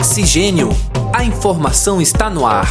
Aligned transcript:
Oxigênio. 0.00 0.70
A 1.14 1.22
informação 1.24 2.00
está 2.00 2.30
no 2.30 2.46
ar. 2.46 2.66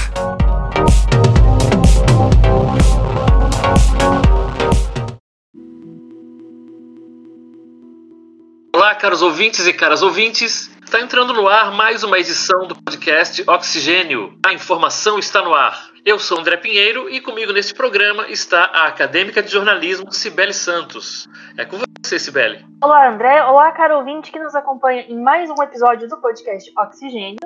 Olá, 8.76 8.96
caros 8.96 9.22
ouvintes 9.22 9.68
e 9.68 9.74
caras 9.74 10.02
ouvintes. 10.02 10.72
Está 10.84 11.02
entrando 11.02 11.32
no 11.32 11.48
ar 11.48 11.72
mais 11.72 12.02
uma 12.02 12.18
edição 12.18 12.68
do 12.68 12.76
podcast 12.76 13.44
Oxigênio. 13.48 14.34
A 14.44 14.52
informação 14.52 15.20
está 15.20 15.44
no 15.44 15.54
ar. 15.54 15.89
Eu 16.06 16.18
sou 16.18 16.40
André 16.40 16.56
Pinheiro 16.56 17.10
e 17.10 17.20
comigo 17.20 17.52
neste 17.52 17.74
programa 17.74 18.28
está 18.30 18.64
a 18.64 18.88
acadêmica 18.88 19.44
de 19.44 19.52
jornalismo 19.52 20.14
Cibele 20.14 20.54
Santos. 20.54 21.28
É 21.58 21.66
com 21.66 21.78
você, 21.78 22.18
Cibele. 22.18 22.66
Olá, 22.82 23.10
André. 23.10 23.44
Olá, 23.44 23.70
caro 23.74 23.98
ouvinte 23.98 24.32
que 24.32 24.40
nos 24.40 24.56
acompanha 24.56 25.02
em 25.02 25.22
mais 25.22 25.50
um 25.50 25.62
episódio 25.62 26.08
do 26.08 26.16
podcast 26.18 26.72
Oxigênio. 26.78 27.40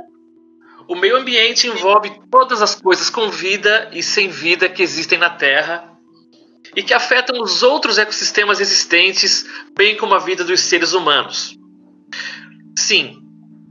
O 0.88 0.96
meio 0.96 1.18
ambiente 1.18 1.68
envolve 1.68 2.12
todas 2.30 2.62
as 2.62 2.76
coisas 2.76 3.10
com 3.10 3.30
vida 3.30 3.90
e 3.92 4.04
sem 4.04 4.30
vida 4.30 4.70
que 4.70 4.84
existem 4.84 5.18
na 5.18 5.32
Terra 5.32 5.92
e 6.76 6.84
que 6.84 6.94
afetam 6.94 7.42
os 7.42 7.64
outros 7.64 7.98
ecossistemas 7.98 8.60
existentes, 8.60 9.46
bem 9.76 9.98
como 9.98 10.14
a 10.14 10.20
vida 10.20 10.44
dos 10.44 10.60
seres 10.60 10.94
humanos. 10.94 11.58
Sim, 12.78 13.20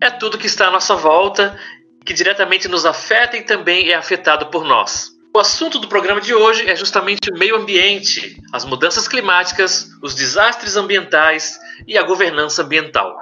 é 0.01 0.11
tudo 0.11 0.39
que 0.39 0.47
está 0.47 0.67
à 0.69 0.70
nossa 0.70 0.97
volta, 0.97 1.56
que 2.05 2.12
diretamente 2.12 2.69
nos 2.69 2.84
afeta 2.84 3.37
e 3.37 3.42
também 3.42 3.91
é 3.91 3.95
afetado 3.95 4.47
por 4.47 4.65
nós. 4.65 5.11
O 5.34 5.38
assunto 5.38 5.79
do 5.79 5.88
programa 5.88 6.20
de 6.20 6.34
hoje 6.34 6.69
é 6.69 6.77
justamente 6.77 7.30
o 7.30 7.38
meio 7.38 7.56
ambiente, 7.56 8.37
as 8.52 8.65
mudanças 8.65 9.09
climáticas, 9.09 9.88
os 10.02 10.15
desastres 10.15 10.77
ambientais 10.77 11.59
e 11.87 11.97
a 11.97 12.02
governança 12.02 12.62
ambiental. 12.62 13.16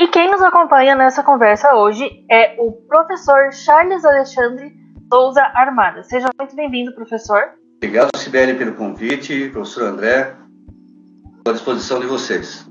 E 0.00 0.08
quem 0.08 0.28
nos 0.28 0.42
acompanha 0.42 0.96
nessa 0.96 1.22
conversa 1.22 1.76
hoje 1.76 2.24
é 2.28 2.56
o 2.58 2.72
professor 2.72 3.52
Charles 3.52 4.04
Alexandre 4.04 4.72
Souza 5.12 5.42
Armada. 5.54 6.02
Seja 6.02 6.28
muito 6.36 6.56
bem-vindo, 6.56 6.92
professor. 6.94 7.50
Obrigado, 7.76 8.10
Sibeli, 8.16 8.54
pelo 8.54 8.74
convite, 8.74 9.50
professor 9.50 9.84
André. 9.84 10.34
Estou 11.38 11.50
à 11.50 11.52
disposição 11.52 12.00
de 12.00 12.06
vocês. 12.06 12.66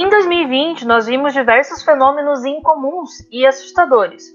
Em 0.00 0.08
2020, 0.08 0.84
nós 0.84 1.06
vimos 1.06 1.32
diversos 1.32 1.84
fenômenos 1.84 2.44
incomuns 2.44 3.10
e 3.30 3.46
assustadores, 3.46 4.32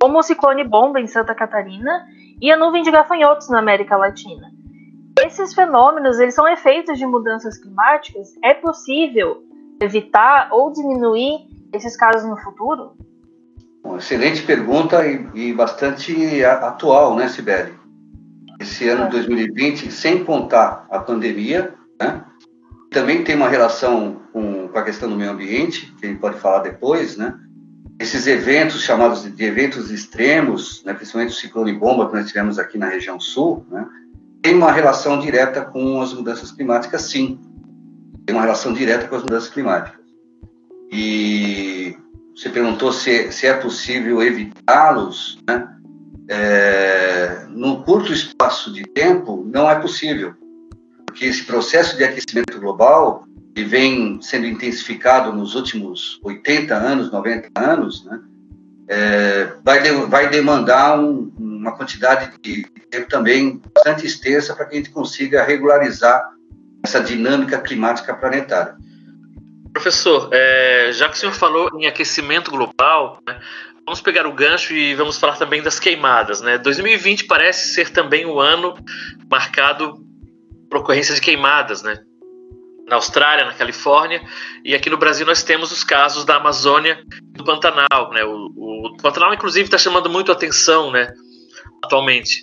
como 0.00 0.18
o 0.18 0.22
ciclone 0.22 0.64
bomba 0.64 0.98
em 0.98 1.06
Santa 1.06 1.34
Catarina 1.34 2.06
e 2.40 2.50
a 2.50 2.56
nuvem 2.56 2.82
de 2.82 2.90
gafanhotos 2.90 3.50
na 3.50 3.58
América 3.58 3.96
Latina. 3.96 4.50
Esses 5.22 5.52
fenômenos 5.52 6.18
eles 6.18 6.34
são 6.34 6.48
efeitos 6.48 6.98
de 6.98 7.04
mudanças 7.04 7.58
climáticas. 7.58 8.32
É 8.42 8.54
possível 8.54 9.42
evitar 9.78 10.48
ou 10.50 10.72
diminuir 10.72 11.46
esses 11.72 11.96
casos 11.96 12.28
no 12.28 12.38
futuro? 12.38 12.92
Bom, 13.82 13.98
excelente 13.98 14.42
pergunta 14.42 15.06
e, 15.06 15.28
e, 15.34 15.52
bastante 15.52 16.42
atual, 16.44 17.14
né, 17.14 17.28
Sibeli? 17.28 17.74
Esse 18.58 18.88
ano 18.88 19.04
de 19.04 19.10
2020, 19.10 19.90
sem 19.90 20.24
contar 20.24 20.86
a 20.90 20.98
pandemia, 20.98 21.74
né? 22.00 22.24
Também 22.90 23.22
tem 23.22 23.36
uma 23.36 23.48
relação 23.48 24.20
com, 24.32 24.68
com 24.68 24.78
a 24.78 24.82
questão 24.82 25.08
do 25.08 25.16
meio 25.16 25.30
ambiente, 25.30 25.94
que 25.98 26.06
a 26.06 26.08
gente 26.08 26.20
pode 26.20 26.38
falar 26.38 26.60
depois, 26.60 27.16
né? 27.16 27.38
Esses 28.00 28.26
eventos 28.26 28.82
chamados 28.82 29.22
de 29.22 29.44
eventos 29.44 29.90
extremos, 29.90 30.82
né, 30.84 30.94
principalmente 30.94 31.32
o 31.32 31.36
ciclone 31.36 31.74
bomba 31.74 32.08
que 32.08 32.14
nós 32.14 32.26
tivemos 32.26 32.58
aqui 32.58 32.78
na 32.78 32.86
região 32.86 33.20
sul, 33.20 33.66
né, 33.70 33.86
tem 34.40 34.54
uma 34.54 34.72
relação 34.72 35.20
direta 35.20 35.60
com 35.60 36.00
as 36.00 36.14
mudanças 36.14 36.50
climáticas, 36.50 37.02
sim. 37.02 37.38
Tem 38.24 38.34
uma 38.34 38.40
relação 38.40 38.72
direta 38.72 39.06
com 39.06 39.16
as 39.16 39.22
mudanças 39.22 39.50
climáticas. 39.50 40.00
E 40.90 41.94
você 42.34 42.48
perguntou 42.48 42.90
se, 42.90 43.30
se 43.32 43.46
é 43.46 43.52
possível 43.52 44.22
evitá-los, 44.22 45.38
né? 45.46 45.68
É, 46.26 47.44
num 47.50 47.82
curto 47.82 48.14
espaço 48.14 48.72
de 48.72 48.84
tempo, 48.84 49.44
não 49.52 49.68
é 49.68 49.74
possível, 49.74 50.32
porque 51.04 51.26
esse 51.26 51.42
processo 51.44 51.96
de 51.96 52.04
aquecimento 52.04 52.58
global 52.60 53.26
que 53.54 53.64
vem 53.64 54.20
sendo 54.22 54.46
intensificado 54.46 55.32
nos 55.32 55.54
últimos 55.54 56.20
80 56.22 56.74
anos, 56.74 57.10
90 57.10 57.50
anos, 57.60 58.04
né, 58.04 58.20
é, 58.88 59.52
vai, 59.64 59.82
de, 59.82 59.90
vai 60.06 60.28
demandar 60.28 60.98
um, 60.98 61.32
uma 61.38 61.76
quantidade 61.76 62.32
de 62.40 62.64
tempo 62.90 63.08
também 63.08 63.62
bastante 63.72 64.06
extensa 64.06 64.54
para 64.54 64.64
que 64.64 64.74
a 64.74 64.78
gente 64.78 64.90
consiga 64.90 65.44
regularizar 65.44 66.28
essa 66.82 67.00
dinâmica 67.00 67.60
climática 67.60 68.12
planetária. 68.14 68.74
Professor, 69.72 70.28
é, 70.32 70.90
já 70.92 71.08
que 71.08 71.14
o 71.14 71.18
senhor 71.18 71.32
falou 71.32 71.70
em 71.78 71.86
aquecimento 71.86 72.50
global, 72.50 73.20
né, 73.26 73.38
vamos 73.84 74.00
pegar 74.00 74.26
o 74.26 74.32
gancho 74.32 74.74
e 74.74 74.94
vamos 74.94 75.18
falar 75.18 75.36
também 75.36 75.62
das 75.62 75.78
queimadas. 75.78 76.40
Né? 76.40 76.58
2020 76.58 77.26
parece 77.26 77.74
ser 77.74 77.90
também 77.90 78.26
o 78.26 78.40
ano 78.40 78.74
marcado 79.30 80.04
por 80.68 80.78
ocorrência 80.78 81.14
de 81.14 81.20
queimadas, 81.20 81.82
né? 81.82 82.00
Na 82.90 82.96
Austrália, 82.96 83.46
na 83.46 83.54
Califórnia, 83.54 84.20
e 84.64 84.74
aqui 84.74 84.90
no 84.90 84.98
Brasil 84.98 85.24
nós 85.24 85.44
temos 85.44 85.70
os 85.70 85.84
casos 85.84 86.24
da 86.24 86.36
Amazônia 86.36 87.02
e 87.32 87.38
do 87.38 87.44
Pantanal. 87.44 88.10
Né? 88.12 88.24
O, 88.24 88.50
o 88.56 88.96
Pantanal, 89.00 89.32
inclusive, 89.32 89.66
está 89.66 89.78
chamando 89.78 90.10
muito 90.10 90.32
atenção 90.32 90.90
né, 90.90 91.08
atualmente. 91.84 92.42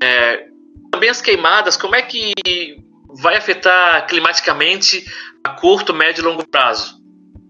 É, 0.00 0.46
também 0.90 1.08
as 1.08 1.22
queimadas, 1.22 1.76
como 1.76 1.96
é 1.96 2.02
que 2.02 2.34
vai 3.14 3.36
afetar 3.36 4.06
climaticamente 4.06 5.06
a 5.42 5.50
curto, 5.50 5.94
médio 5.94 6.20
e 6.20 6.24
longo 6.24 6.46
prazo? 6.46 7.00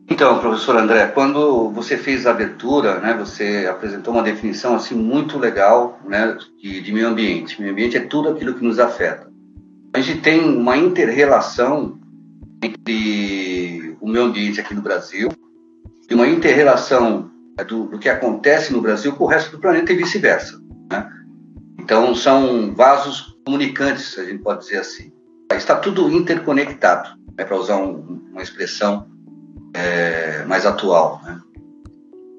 Então, 0.09 0.39
professor 0.39 0.77
André, 0.77 1.07
quando 1.09 1.71
você 1.71 1.97
fez 1.97 2.27
a 2.27 2.31
abertura, 2.31 3.01
né, 3.01 3.15
você 3.15 3.67
apresentou 3.69 4.15
uma 4.15 4.23
definição 4.23 4.77
assim 4.77 4.95
muito 4.95 5.39
legal, 5.39 5.99
né, 6.05 6.37
de, 6.61 6.81
de 6.81 6.93
meio 6.93 7.09
ambiente. 7.09 7.61
Meio 7.61 7.73
ambiente 7.73 7.97
é 7.97 8.01
tudo 8.01 8.29
aquilo 8.29 8.55
que 8.55 8.65
nos 8.65 8.79
afeta. 8.79 9.29
A 9.95 10.01
gente 10.01 10.21
tem 10.21 10.41
uma 10.41 10.77
interrelação 10.77 11.99
entre 12.63 13.97
o 14.01 14.09
meio 14.09 14.25
ambiente 14.25 14.61
aqui 14.61 14.75
no 14.75 14.83
Brasil 14.83 15.31
e 16.09 16.15
uma 16.15 16.29
interrelação 16.29 17.31
né, 17.59 17.65
do, 17.65 17.87
do, 17.87 17.99
que 17.99 18.09
acontece 18.09 18.73
no 18.73 18.81
Brasil 18.81 19.13
com 19.15 19.25
o 19.25 19.27
resto 19.27 19.51
do 19.51 19.59
planeta 19.59 19.93
e 19.93 19.97
vice-versa. 19.97 20.61
Né? 20.91 21.11
Então, 21.79 22.15
são 22.15 22.73
vasos 22.75 23.37
comunicantes, 23.45 24.17
a 24.19 24.25
gente 24.25 24.43
pode 24.43 24.61
dizer 24.61 24.79
assim. 24.79 25.13
Está 25.53 25.77
tudo 25.77 26.11
interconectado, 26.11 27.11
né, 27.37 27.45
para 27.45 27.57
usar 27.57 27.77
um, 27.77 28.23
uma 28.31 28.43
expressão 28.43 29.07
é, 29.75 30.45
mais 30.45 30.65
atual. 30.65 31.21
Né? 31.25 31.41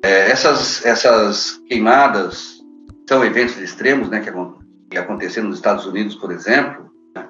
É, 0.03 0.31
essas, 0.31 0.85
essas 0.85 1.61
queimadas 1.67 2.59
são 3.07 3.23
eventos 3.23 3.57
extremos 3.57 4.09
né, 4.09 4.21
que, 4.21 4.31
que 4.89 4.97
aconteceram 4.97 5.49
nos 5.49 5.57
Estados 5.57 5.85
Unidos, 5.85 6.15
por 6.15 6.31
exemplo, 6.31 6.91
né, 7.15 7.27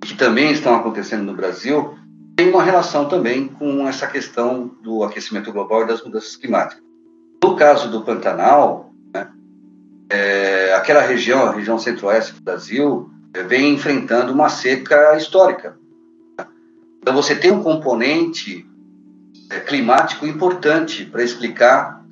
que 0.00 0.16
também 0.16 0.52
estão 0.52 0.74
acontecendo 0.74 1.22
no 1.24 1.34
Brasil, 1.34 1.94
tem 2.36 2.50
uma 2.50 2.62
relação 2.62 3.08
também 3.08 3.48
com 3.48 3.86
essa 3.86 4.06
questão 4.06 4.68
do 4.82 5.04
aquecimento 5.04 5.52
global 5.52 5.82
e 5.82 5.86
das 5.86 6.02
mudanças 6.02 6.36
climáticas. 6.36 6.82
No 7.42 7.56
caso 7.56 7.90
do 7.90 8.02
Pantanal, 8.02 8.92
né, 9.12 9.30
é, 10.10 10.74
aquela 10.74 11.02
região, 11.02 11.46
a 11.46 11.52
região 11.52 11.78
centro-oeste 11.78 12.34
do 12.34 12.42
Brasil, 12.42 13.10
é, 13.32 13.42
vem 13.42 13.74
enfrentando 13.74 14.32
uma 14.32 14.48
seca 14.48 15.16
histórica. 15.16 15.78
Então 17.00 17.14
você 17.14 17.36
tem 17.36 17.52
um 17.52 17.62
componente 17.62 18.66
é, 19.50 19.60
climático 19.60 20.26
importante 20.26 21.04
para 21.04 21.22
explicar 21.22 22.02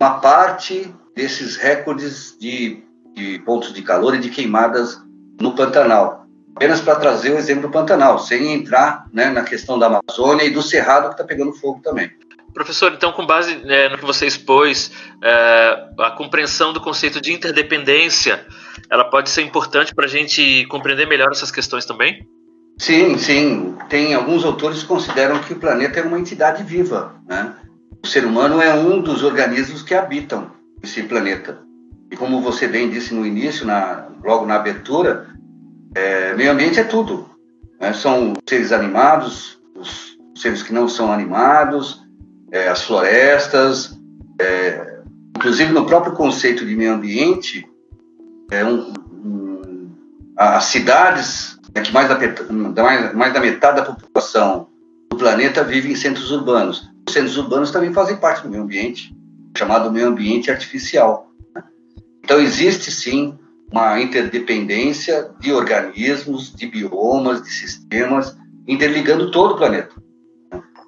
uma 0.00 0.20
parte 0.20 0.94
desses 1.14 1.56
recordes 1.56 2.36
de, 2.38 2.82
de 3.14 3.38
pontos 3.40 3.72
de 3.72 3.82
calor 3.82 4.14
e 4.14 4.20
de 4.20 4.30
queimadas 4.30 5.02
no 5.40 5.54
Pantanal 5.54 6.25
apenas 6.56 6.80
para 6.80 6.96
trazer 6.96 7.32
o 7.32 7.38
exemplo 7.38 7.62
do 7.64 7.70
Pantanal, 7.70 8.18
sem 8.18 8.54
entrar 8.54 9.06
né, 9.12 9.28
na 9.28 9.42
questão 9.42 9.78
da 9.78 9.86
Amazônia 9.86 10.44
e 10.44 10.50
do 10.50 10.62
Cerrado 10.62 11.08
que 11.08 11.14
está 11.14 11.24
pegando 11.24 11.52
fogo 11.52 11.80
também. 11.84 12.10
Professor, 12.54 12.90
então, 12.94 13.12
com 13.12 13.26
base 13.26 13.56
né, 13.56 13.90
no 13.90 13.98
que 13.98 14.06
você 14.06 14.26
expôs, 14.26 14.90
é, 15.22 15.88
a 15.98 16.10
compreensão 16.12 16.72
do 16.72 16.80
conceito 16.80 17.20
de 17.20 17.30
interdependência, 17.30 18.42
ela 18.88 19.04
pode 19.04 19.28
ser 19.28 19.42
importante 19.42 19.94
para 19.94 20.06
a 20.06 20.08
gente 20.08 20.64
compreender 20.68 21.06
melhor 21.06 21.30
essas 21.30 21.50
questões 21.50 21.84
também? 21.84 22.26
Sim, 22.78 23.18
sim. 23.18 23.76
Tem 23.90 24.14
alguns 24.14 24.42
autores 24.42 24.80
que 24.80 24.88
consideram 24.88 25.38
que 25.40 25.52
o 25.52 25.60
planeta 25.60 26.00
é 26.00 26.02
uma 26.02 26.18
entidade 26.18 26.62
viva. 26.62 27.14
Né? 27.28 27.52
O 28.02 28.06
ser 28.06 28.24
humano 28.24 28.62
é 28.62 28.72
um 28.72 29.02
dos 29.02 29.22
organismos 29.22 29.82
que 29.82 29.94
habitam 29.94 30.50
esse 30.82 31.02
planeta. 31.02 31.58
E 32.10 32.16
como 32.16 32.40
você 32.40 32.66
bem 32.66 32.88
disse 32.88 33.12
no 33.12 33.26
início, 33.26 33.66
na, 33.66 34.08
logo 34.24 34.46
na 34.46 34.54
abertura, 34.54 35.36
é, 35.96 36.34
meio 36.34 36.52
ambiente 36.52 36.78
é 36.78 36.84
tudo. 36.84 37.26
Né? 37.80 37.94
São 37.94 38.34
seres 38.46 38.70
animados, 38.70 39.58
os 39.74 40.18
seres 40.36 40.62
que 40.62 40.72
não 40.72 40.88
são 40.90 41.10
animados, 41.10 42.02
é, 42.52 42.68
as 42.68 42.82
florestas, 42.82 43.98
é, 44.38 45.00
inclusive 45.34 45.72
no 45.72 45.86
próprio 45.86 46.12
conceito 46.12 46.66
de 46.66 46.76
meio 46.76 46.92
ambiente, 46.92 47.66
é 48.50 48.62
um, 48.62 48.92
um, 49.10 49.90
as 50.36 50.64
cidades, 50.64 51.58
é 51.74 51.80
que 51.80 51.92
mais 51.92 52.08
da, 52.10 52.18
mais, 52.82 53.14
mais 53.14 53.32
da 53.32 53.40
metade 53.40 53.80
da 53.80 53.86
população 53.86 54.68
do 55.10 55.16
planeta 55.16 55.64
vive 55.64 55.90
em 55.90 55.96
centros 55.96 56.30
urbanos. 56.30 56.90
Os 57.08 57.14
centros 57.14 57.38
urbanos 57.38 57.70
também 57.70 57.92
fazem 57.94 58.16
parte 58.16 58.42
do 58.42 58.50
meio 58.50 58.62
ambiente. 58.62 59.16
chamado 59.56 59.90
meio 59.90 60.08
ambiente 60.08 60.50
artificial. 60.50 61.32
Né? 61.54 61.62
Então, 62.22 62.38
existe 62.38 62.90
sim 62.90 63.38
uma 63.70 64.00
interdependência 64.00 65.30
de 65.40 65.52
organismos, 65.52 66.54
de 66.54 66.66
biomas, 66.66 67.42
de 67.42 67.50
sistemas, 67.50 68.36
interligando 68.66 69.30
todo 69.30 69.54
o 69.54 69.56
planeta. 69.56 69.94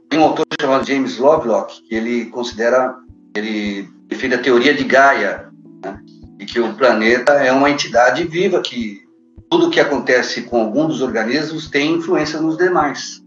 Tem 0.08 0.18
um 0.18 0.24
autor 0.24 0.46
chamado 0.60 0.86
James 0.86 1.18
Lovelock, 1.18 1.82
que 1.82 1.94
ele 1.94 2.26
considera, 2.26 2.94
ele 3.36 3.88
defende 4.06 4.34
a 4.34 4.42
teoria 4.42 4.74
de 4.74 4.84
Gaia, 4.84 5.50
né? 5.84 6.00
e 6.38 6.46
que 6.46 6.60
o 6.60 6.74
planeta 6.74 7.32
é 7.32 7.52
uma 7.52 7.70
entidade 7.70 8.24
viva, 8.24 8.60
que 8.62 9.02
tudo 9.50 9.70
que 9.70 9.80
acontece 9.80 10.42
com 10.42 10.60
algum 10.60 10.86
dos 10.86 11.00
organismos 11.00 11.68
tem 11.68 11.96
influência 11.96 12.40
nos 12.40 12.56
demais. 12.56 13.22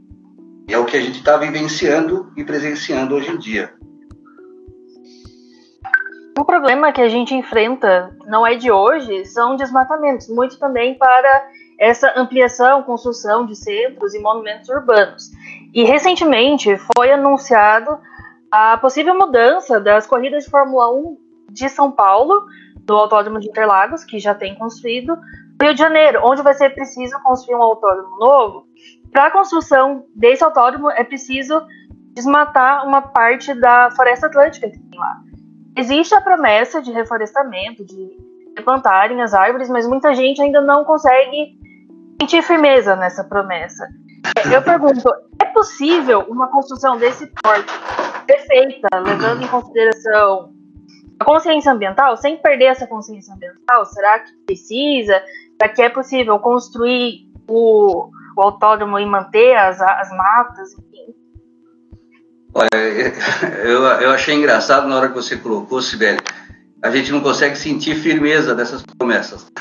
E 0.68 0.74
é 0.74 0.78
o 0.78 0.86
que 0.86 0.96
a 0.96 1.02
gente 1.02 1.20
está 1.20 1.38
vivenciando 1.38 2.32
e 2.38 2.44
presenciando 2.44 3.16
hoje 3.16 3.32
em 3.32 3.38
dia. 3.38 3.74
O 6.38 6.46
problema 6.46 6.92
que 6.94 7.02
a 7.02 7.10
gente 7.10 7.36
enfrenta 7.36 8.16
não 8.26 8.48
é 8.48 8.56
de 8.56 8.72
hoje, 8.72 9.26
são 9.26 9.56
desmatamentos, 9.56 10.30
muito 10.30 10.58
também 10.58 10.98
para 10.98 11.50
essa 11.78 12.14
ampliação, 12.16 12.84
construção 12.84 13.46
de 13.46 13.56
centros 13.56 14.14
e 14.14 14.20
monumentos 14.20 14.70
urbanos. 14.70 15.30
E 15.74 15.84
recentemente 15.84 16.78
foi 16.96 17.12
anunciado 17.12 18.00
a 18.50 18.78
possível 18.78 19.16
mudança 19.16 19.80
das 19.80 20.08
corridas 20.08 20.46
de 20.46 20.50
Fórmula 20.50 20.94
1 20.94 21.18
de 21.50 21.68
São 21.70 21.92
Paulo, 21.92 22.46
do 22.78 22.96
Autódromo 22.96 23.40
de 23.40 23.50
Interlagos, 23.50 24.04
que 24.04 24.20
já 24.20 24.34
tem 24.34 24.56
construído, 24.56 25.18
Rio 25.62 25.74
de 25.74 25.80
Janeiro, 25.80 26.22
onde 26.24 26.42
vai 26.42 26.54
ser 26.54 26.70
preciso 26.72 27.22
construir 27.24 27.56
um 27.56 27.62
autódromo 27.62 28.18
novo. 28.18 28.66
Para 29.12 29.28
a 29.28 29.32
construção 29.32 30.06
desse 30.16 30.44
autódromo 30.44 30.90
é 30.90 31.04
preciso 31.04 31.62
desmatar 32.14 32.86
uma 32.88 33.02
parte 33.02 33.54
da 33.54 33.92
floresta 33.92 34.28
atlântica 34.28 34.70
que 34.70 34.80
tem 34.80 35.00
lá. 35.00 35.31
Existe 35.76 36.14
a 36.14 36.22
promessa 36.22 36.82
de 36.82 36.92
reflorestamento, 36.92 37.86
de 37.86 38.18
replantarem 38.58 39.22
as 39.22 39.34
árvores, 39.34 39.70
mas 39.70 39.88
muita 39.88 40.14
gente 40.14 40.42
ainda 40.42 40.62
não 40.62 40.84
consegue 40.84 41.58
sentir 42.22 42.42
firmeza 42.42 42.96
nessa 42.96 43.24
promessa. 43.24 43.88
Eu 44.52 44.62
pergunto, 44.62 45.10
é 45.42 45.46
possível 45.46 46.26
uma 46.28 46.48
construção 46.50 46.98
desse 46.98 47.28
porte 47.42 47.72
ser 48.30 48.40
feita, 48.48 48.88
levando 49.00 49.44
em 49.44 49.48
consideração 49.48 50.54
a 51.20 51.26
consciência 51.26 51.72
ambiental, 51.72 52.18
sem 52.18 52.38
perder 52.38 52.66
essa 52.66 52.88
consciência 52.88 53.34
ambiental? 53.34 53.86
Será 53.86 54.20
que 54.20 54.32
precisa? 54.46 55.22
Será 55.60 55.74
que 55.74 55.82
é 55.82 55.90
possível 55.90 56.40
construir 56.40 57.30
o, 57.48 58.10
o 58.38 58.42
autódromo 58.42 58.98
e 58.98 59.06
manter 59.06 59.56
as, 59.56 59.80
as 59.82 60.10
matas, 60.12 60.74
enfim? 60.74 61.21
Olha, 62.54 62.70
eu, 63.64 63.84
eu 63.84 64.12
achei 64.12 64.36
engraçado 64.36 64.88
na 64.88 64.96
hora 64.96 65.10
que 65.10 65.16
você 65.16 65.38
colocou, 65.38 65.82
Sibeli, 65.82 66.20
a 66.82 66.90
gente 66.90 67.12
não 67.12 67.22
consegue 67.22 67.58
sentir 67.58 67.96
firmeza 67.96 68.56
dessas 68.56 68.84
promessas. 68.98 69.46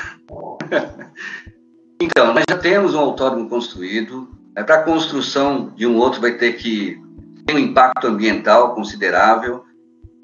Então, 2.03 2.33
nós 2.33 2.43
já 2.49 2.57
temos 2.57 2.95
um 2.95 2.99
autódromo 2.99 3.47
construído. 3.47 4.27
Né? 4.55 4.63
Para 4.63 4.77
a 4.77 4.83
construção 4.83 5.71
de 5.75 5.85
um 5.85 5.97
outro 5.97 6.19
vai 6.19 6.33
ter 6.33 6.53
que 6.53 6.99
ter 7.45 7.53
um 7.53 7.59
impacto 7.59 8.07
ambiental 8.07 8.73
considerável. 8.73 9.63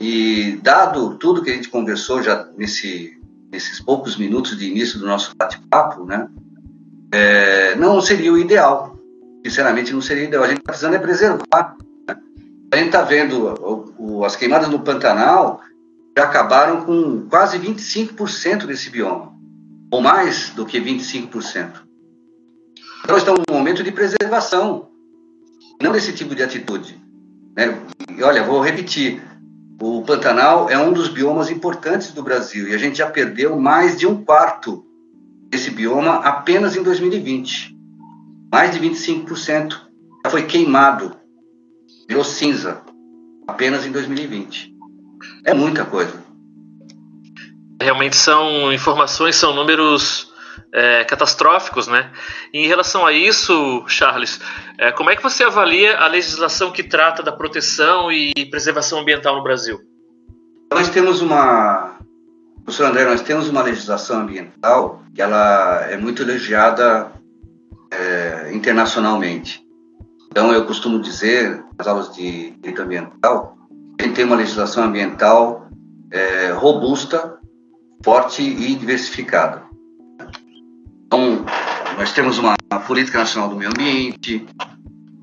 E 0.02 0.60
dado 0.64 1.20
tudo 1.20 1.44
que 1.44 1.52
a 1.52 1.54
gente 1.54 1.70
conversou 1.70 2.24
já 2.24 2.50
nesse, 2.58 3.16
nesses 3.52 3.80
poucos 3.80 4.18
minutos 4.18 4.58
de 4.58 4.68
início 4.68 4.98
do 4.98 5.06
nosso 5.06 5.36
bate-papo, 5.36 6.04
né? 6.04 6.28
É, 7.12 7.76
não 7.76 8.02
seria 8.02 8.34
o 8.34 8.40
ideal. 8.40 8.98
Sinceramente, 9.46 9.94
não 9.94 10.02
seria 10.02 10.24
o 10.24 10.28
ideal. 10.28 10.44
A 10.44 10.48
gente 10.48 10.58
está 10.58 10.72
precisando 10.72 10.96
é 10.96 11.00
preservar 11.00 11.78
a 12.72 12.78
gente 12.78 12.88
está 12.88 13.02
vendo 13.02 13.48
o, 13.48 13.94
o, 13.98 14.26
as 14.26 14.36
queimadas 14.36 14.70
no 14.70 14.80
Pantanal 14.80 15.62
já 16.18 16.24
acabaram 16.26 16.84
com 16.84 17.28
quase 17.30 17.58
25% 17.60 18.66
desse 18.66 18.90
bioma, 18.90 19.34
ou 19.92 20.02
mais 20.02 20.50
do 20.50 20.66
que 20.66 20.80
25%. 20.80 21.88
Então, 23.04 23.18
estamos 23.18 23.44
num 23.48 23.56
momento 23.56 23.84
de 23.84 23.92
preservação, 23.92 24.90
não 25.82 25.92
desse 25.92 26.12
tipo 26.14 26.36
de 26.36 26.44
atitude. 26.44 27.00
Né? 27.56 27.80
E 28.18 28.24
olha, 28.24 28.44
vou 28.44 28.62
repetir: 28.62 29.22
o 29.82 30.02
Pantanal 30.02 30.70
é 30.70 30.78
um 30.78 30.92
dos 30.92 31.08
biomas 31.08 31.50
importantes 31.50 32.12
do 32.12 32.24
Brasil 32.24 32.68
e 32.68 32.74
a 32.74 32.78
gente 32.78 32.98
já 32.98 33.10
perdeu 33.10 33.58
mais 33.58 33.98
de 33.98 34.06
um 34.06 34.24
quarto 34.24 34.84
desse 35.50 35.72
bioma 35.72 36.16
apenas 36.16 36.76
em 36.76 36.84
2020. 36.84 37.78
Mais 38.52 38.72
de 38.72 38.80
25% 38.80 39.82
já 40.26 40.32
foi 40.32 40.44
queimado 40.44 41.17
virou 42.08 42.24
cinza 42.24 42.82
apenas 43.48 43.86
em 43.86 43.92
2020. 43.92 44.74
É 45.46 45.54
muita 45.54 45.86
coisa. 45.86 46.26
Realmente 47.82 48.16
são 48.16 48.72
informações, 48.74 49.36
são 49.36 49.54
números 49.54 50.32
é, 50.74 51.04
catastróficos, 51.04 51.88
né? 51.88 52.12
E 52.54 52.66
em 52.66 52.68
relação 52.68 53.06
a 53.06 53.14
isso, 53.14 53.84
Charles, 53.88 54.40
é, 54.78 54.92
como 54.92 55.10
é 55.10 55.16
que 55.16 55.24
você 55.24 55.44
avalia 55.44 55.98
a 55.98 56.08
legislação 56.08 56.72
que 56.72 56.84
trata 56.84 57.22
da 57.24 57.32
proteção 57.32 58.12
e 58.12 58.34
preservação 58.50 59.00
ambiental 59.00 59.36
no 59.36 59.44
Brasil? 59.44 59.80
Nós 60.72 60.90
temos 60.90 61.22
uma, 61.22 61.98
professor 62.64 62.88
André, 62.88 63.06
nós 63.06 63.22
temos 63.22 63.48
uma 63.48 63.62
legislação 63.62 64.22
ambiental 64.22 65.02
que 65.16 65.22
ela 65.22 65.86
é 65.90 65.98
muito 65.98 66.24
elogiada 66.24 67.12
é, 67.92 68.52
internacionalmente. 68.54 69.67
Então, 70.30 70.54
eu 70.54 70.66
costumo 70.66 71.00
dizer, 71.00 71.64
nas 71.78 71.88
aulas 71.88 72.14
de 72.14 72.52
direito 72.52 72.82
ambiental, 72.82 73.58
gente 74.08 74.16
tem 74.16 74.26
uma 74.26 74.36
legislação 74.36 74.84
ambiental 74.84 75.68
é, 76.12 76.52
robusta, 76.52 77.38
forte 78.04 78.42
e 78.42 78.76
diversificada. 78.76 79.64
Então, 81.06 81.46
nós 81.98 82.14
temos 82.14 82.38
uma, 82.38 82.56
uma 82.72 82.80
política 82.82 83.20
nacional 83.20 83.50
do 83.50 83.56
meio 83.56 83.70
ambiente, 83.70 84.46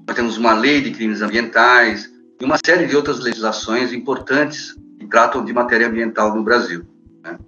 nós 0.06 0.16
temos 0.16 0.36
uma 0.36 0.52
lei 0.52 0.80
de 0.82 0.90
crimes 0.90 1.22
ambientais 1.22 2.10
e 2.40 2.44
uma 2.44 2.58
série 2.64 2.86
de 2.86 2.96
outras 2.96 3.20
legislações 3.20 3.92
importantes 3.92 4.74
que 4.98 5.06
tratam 5.06 5.44
de 5.44 5.52
matéria 5.52 5.86
ambiental 5.86 6.34
no 6.34 6.42
Brasil. 6.42 6.84
Né? 7.22 7.38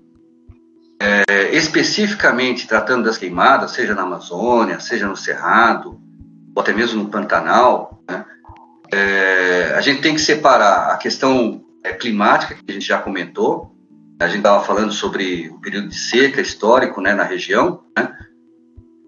É, 1.00 1.55
especificamente 1.55 2.67
tratando 2.67 3.05
das 3.05 3.19
queimadas, 3.19 3.73
seja 3.73 3.94
na 3.94 4.03
Amazônia, 4.03 4.81
seja 4.81 5.06
no 5.06 5.17
Cerrado, 5.17 6.00
ou 6.56 6.62
até 6.62 6.73
mesmo 6.73 7.03
no 7.03 7.11
Pantanal, 7.11 8.03
né? 8.08 8.25
é, 8.91 9.75
a 9.76 9.81
gente 9.82 10.00
tem 10.00 10.14
que 10.14 10.20
separar 10.23 10.91
a 10.91 10.97
questão 10.97 11.62
é, 11.85 11.93
climática, 11.93 12.55
que 12.55 12.70
a 12.70 12.72
gente 12.72 12.86
já 12.86 12.98
comentou, 12.98 13.77
a 14.19 14.27
gente 14.27 14.39
estava 14.39 14.65
falando 14.65 14.91
sobre 14.91 15.51
o 15.51 15.60
período 15.60 15.89
de 15.89 15.94
seca 15.94 16.41
histórico 16.41 17.03
né, 17.03 17.13
na 17.13 17.25
região, 17.25 17.82
né? 17.94 18.10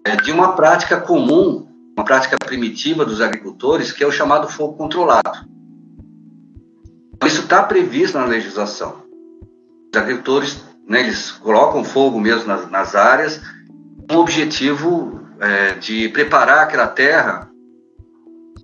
é, 0.05 0.15
de 0.17 0.31
uma 0.31 0.55
prática 0.55 1.01
comum, 1.01 1.67
uma 1.97 2.05
prática 2.05 2.37
primitiva 2.37 3.03
dos 3.03 3.19
agricultores, 3.19 3.91
que 3.91 4.03
é 4.03 4.07
o 4.07 4.11
chamado 4.11 4.47
fogo 4.47 4.77
controlado. 4.77 5.49
Isso 7.25 7.41
está 7.41 7.63
previsto 7.63 8.15
na 8.15 8.25
legislação. 8.25 9.01
Os 9.91 9.99
agricultores, 9.99 10.63
né, 10.87 10.99
eles 10.99 11.31
colocam 11.31 11.83
fogo 11.83 12.19
mesmo 12.19 12.45
nas, 12.47 12.69
nas 12.69 12.93
áreas, 12.93 13.41
com 14.07 14.17
o 14.17 14.19
objetivo 14.19 15.18
é, 15.39 15.73
de 15.75 16.09
preparar 16.09 16.63
aquela 16.63 16.87
terra 16.87 17.49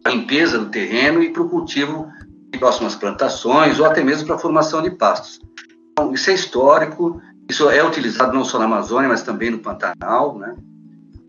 para 0.01 0.12
a 0.12 0.15
limpeza 0.15 0.60
do 0.60 0.67
terreno 0.67 1.24
e 1.24 1.32
para 1.32 1.41
o 1.41 1.50
cultivo 1.50 2.08
de 2.51 2.60
próximas 2.60 2.96
plantações 2.96 3.79
ou 3.79 3.86
até 3.86 4.03
mesmo 4.03 4.27
para 4.27 4.36
a 4.36 4.39
formação 4.39 4.82
de 4.82 4.91
pastos. 4.91 5.39
Então, 5.91 6.13
isso 6.13 6.29
é 6.29 6.34
histórico, 6.34 7.22
isso 7.50 7.70
é 7.70 7.84
utilizado 7.84 8.34
não 8.34 8.44
só 8.44 8.60
na 8.60 8.65
Amazônia, 8.65 9.10
mas 9.10 9.24
também 9.24 9.50
no 9.50 9.60
Pantanal. 9.60 10.38
Né? 10.38 10.55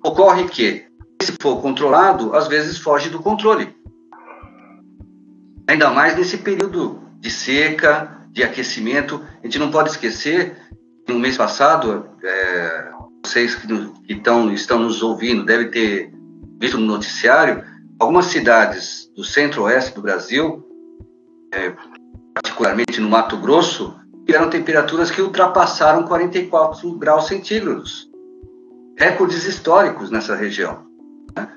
Ocorre 0.04 0.44
que, 0.48 0.86
se 1.22 1.32
for 1.40 1.60
controlado, 1.62 2.34
às 2.34 2.48
vezes 2.48 2.78
foge 2.78 3.08
do 3.08 3.20
controle. 3.20 3.74
Ainda 5.68 5.90
mais 5.90 6.16
nesse 6.16 6.38
período 6.38 7.00
de 7.18 7.30
seca, 7.30 8.16
de 8.30 8.42
aquecimento. 8.42 9.22
A 9.42 9.46
gente 9.46 9.58
não 9.58 9.70
pode 9.70 9.90
esquecer 9.90 10.56
que 11.06 11.12
no 11.12 11.18
mês 11.18 11.36
passado, 11.36 12.08
é, 12.22 12.88
vocês 13.26 13.54
que, 13.54 13.66
que 14.06 14.12
estão, 14.12 14.52
estão 14.52 14.78
nos 14.78 15.02
ouvindo 15.02 15.45
devem 15.45 15.71
ter 15.71 16.12
visto 16.61 16.78
no 16.78 16.87
noticiário, 16.87 17.64
algumas 17.99 18.26
cidades 18.26 19.11
do 19.14 19.25
centro-oeste 19.25 19.95
do 19.95 20.00
Brasil, 20.00 20.64
é, 21.52 21.75
particularmente 22.33 23.00
no 23.00 23.09
Mato 23.09 23.37
Grosso, 23.37 23.95
tiveram 24.25 24.49
temperaturas 24.49 25.11
que 25.11 25.21
ultrapassaram 25.21 26.04
44 26.04 26.99
graus 26.99 27.26
centígrados. 27.26 28.09
Recordes 28.97 29.45
históricos 29.45 30.11
nessa 30.11 30.35
região. 30.35 30.87
Né? 31.37 31.49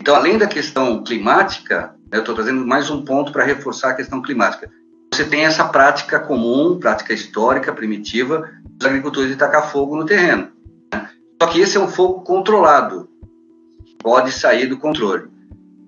Então, 0.00 0.14
além 0.14 0.38
da 0.38 0.46
questão 0.46 1.02
climática, 1.02 1.94
eu 2.10 2.20
estou 2.20 2.34
trazendo 2.34 2.66
mais 2.66 2.90
um 2.90 3.04
ponto 3.04 3.32
para 3.32 3.44
reforçar 3.44 3.90
a 3.90 3.94
questão 3.94 4.22
climática. 4.22 4.70
Você 5.12 5.24
tem 5.24 5.44
essa 5.44 5.64
prática 5.64 6.18
comum, 6.18 6.78
prática 6.78 7.12
histórica, 7.12 7.72
primitiva, 7.72 8.48
dos 8.64 8.86
agricultores 8.86 9.30
de 9.30 9.36
tacar 9.36 9.70
fogo 9.70 9.96
no 9.96 10.06
terreno. 10.06 10.57
Só 11.40 11.48
que 11.48 11.60
esse 11.60 11.76
é 11.76 11.80
um 11.80 11.88
fogo 11.88 12.22
controlado, 12.22 13.08
pode 13.98 14.32
sair 14.32 14.66
do 14.66 14.78
controle. 14.78 15.28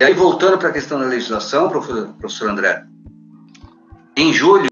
E 0.01 0.05
aí, 0.05 0.15
voltando 0.15 0.57
para 0.59 0.69
a 0.69 0.73
questão 0.73 0.99
da 0.99 1.07
legislação, 1.07 1.69
professor, 1.69 2.09
professor 2.15 2.51
André, 2.51 2.85
em 4.17 4.33
julho, 4.33 4.69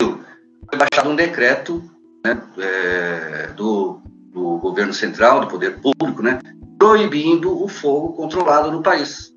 foi 0.69 0.79
baixado 0.79 1.11
um 1.11 1.17
decreto 1.17 1.83
né, 2.25 2.41
é, 2.59 3.49
do, 3.57 4.01
do 4.33 4.59
governo 4.59 4.93
central, 4.93 5.41
do 5.41 5.49
poder 5.49 5.81
público, 5.81 6.23
né, 6.23 6.39
proibindo 6.79 7.63
o 7.63 7.69
fogo 7.69 8.13
controlado 8.13 8.71
no 8.71 8.83
país. 8.83 9.35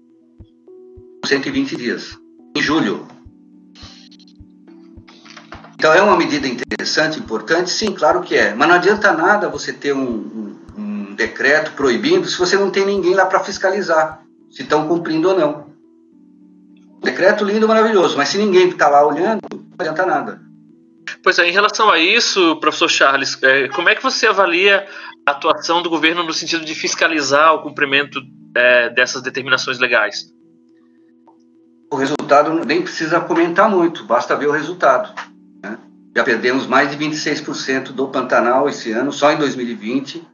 120 1.25 1.75
dias, 1.75 2.17
em 2.55 2.61
julho. 2.61 3.07
Então 5.75 5.93
é 5.93 6.01
uma 6.01 6.15
medida 6.15 6.47
interessante, 6.47 7.19
importante? 7.19 7.69
Sim, 7.71 7.93
claro 7.93 8.21
que 8.21 8.35
é. 8.35 8.53
Mas 8.53 8.67
não 8.67 8.75
adianta 8.75 9.11
nada 9.13 9.49
você 9.49 9.73
ter 9.73 9.93
um, 9.93 10.09
um, 10.09 10.55
decreto 11.21 11.71
proibindo 11.73 12.27
se 12.27 12.37
você 12.37 12.57
não 12.57 12.71
tem 12.71 12.85
ninguém 12.85 13.13
lá 13.13 13.25
para 13.25 13.43
fiscalizar 13.43 14.21
se 14.49 14.63
estão 14.63 14.87
cumprindo 14.87 15.29
ou 15.29 15.37
não. 15.37 15.71
Decreto 17.01 17.45
lindo, 17.45 17.67
maravilhoso, 17.67 18.17
mas 18.17 18.29
se 18.29 18.37
ninguém 18.37 18.69
está 18.69 18.89
lá 18.89 19.05
olhando, 19.05 19.41
não 19.51 19.75
adianta 19.79 20.05
nada. 20.05 20.41
Pois 21.23 21.39
é, 21.39 21.47
em 21.47 21.51
relação 21.51 21.89
a 21.89 21.99
isso, 21.99 22.57
professor 22.57 22.89
Charles, 22.89 23.41
é, 23.41 23.67
como 23.69 23.89
é 23.89 23.95
que 23.95 24.03
você 24.03 24.27
avalia 24.27 24.87
a 25.25 25.31
atuação 25.31 25.81
do 25.81 25.89
governo 25.89 26.23
no 26.23 26.33
sentido 26.33 26.65
de 26.65 26.75
fiscalizar 26.75 27.53
o 27.55 27.61
cumprimento 27.61 28.21
é, 28.55 28.89
dessas 28.89 29.21
determinações 29.21 29.79
legais? 29.79 30.31
O 31.91 31.95
resultado 31.95 32.65
nem 32.65 32.81
precisa 32.81 33.19
comentar 33.19 33.69
muito, 33.69 34.05
basta 34.05 34.35
ver 34.35 34.47
o 34.47 34.51
resultado. 34.51 35.13
Né? 35.63 35.77
Já 36.15 36.23
perdemos 36.23 36.67
mais 36.67 36.89
de 36.91 36.97
26% 36.97 37.91
do 37.91 38.07
Pantanal 38.07 38.69
esse 38.69 38.91
ano, 38.91 39.11
só 39.11 39.31
em 39.31 39.37
2020. 39.37 40.30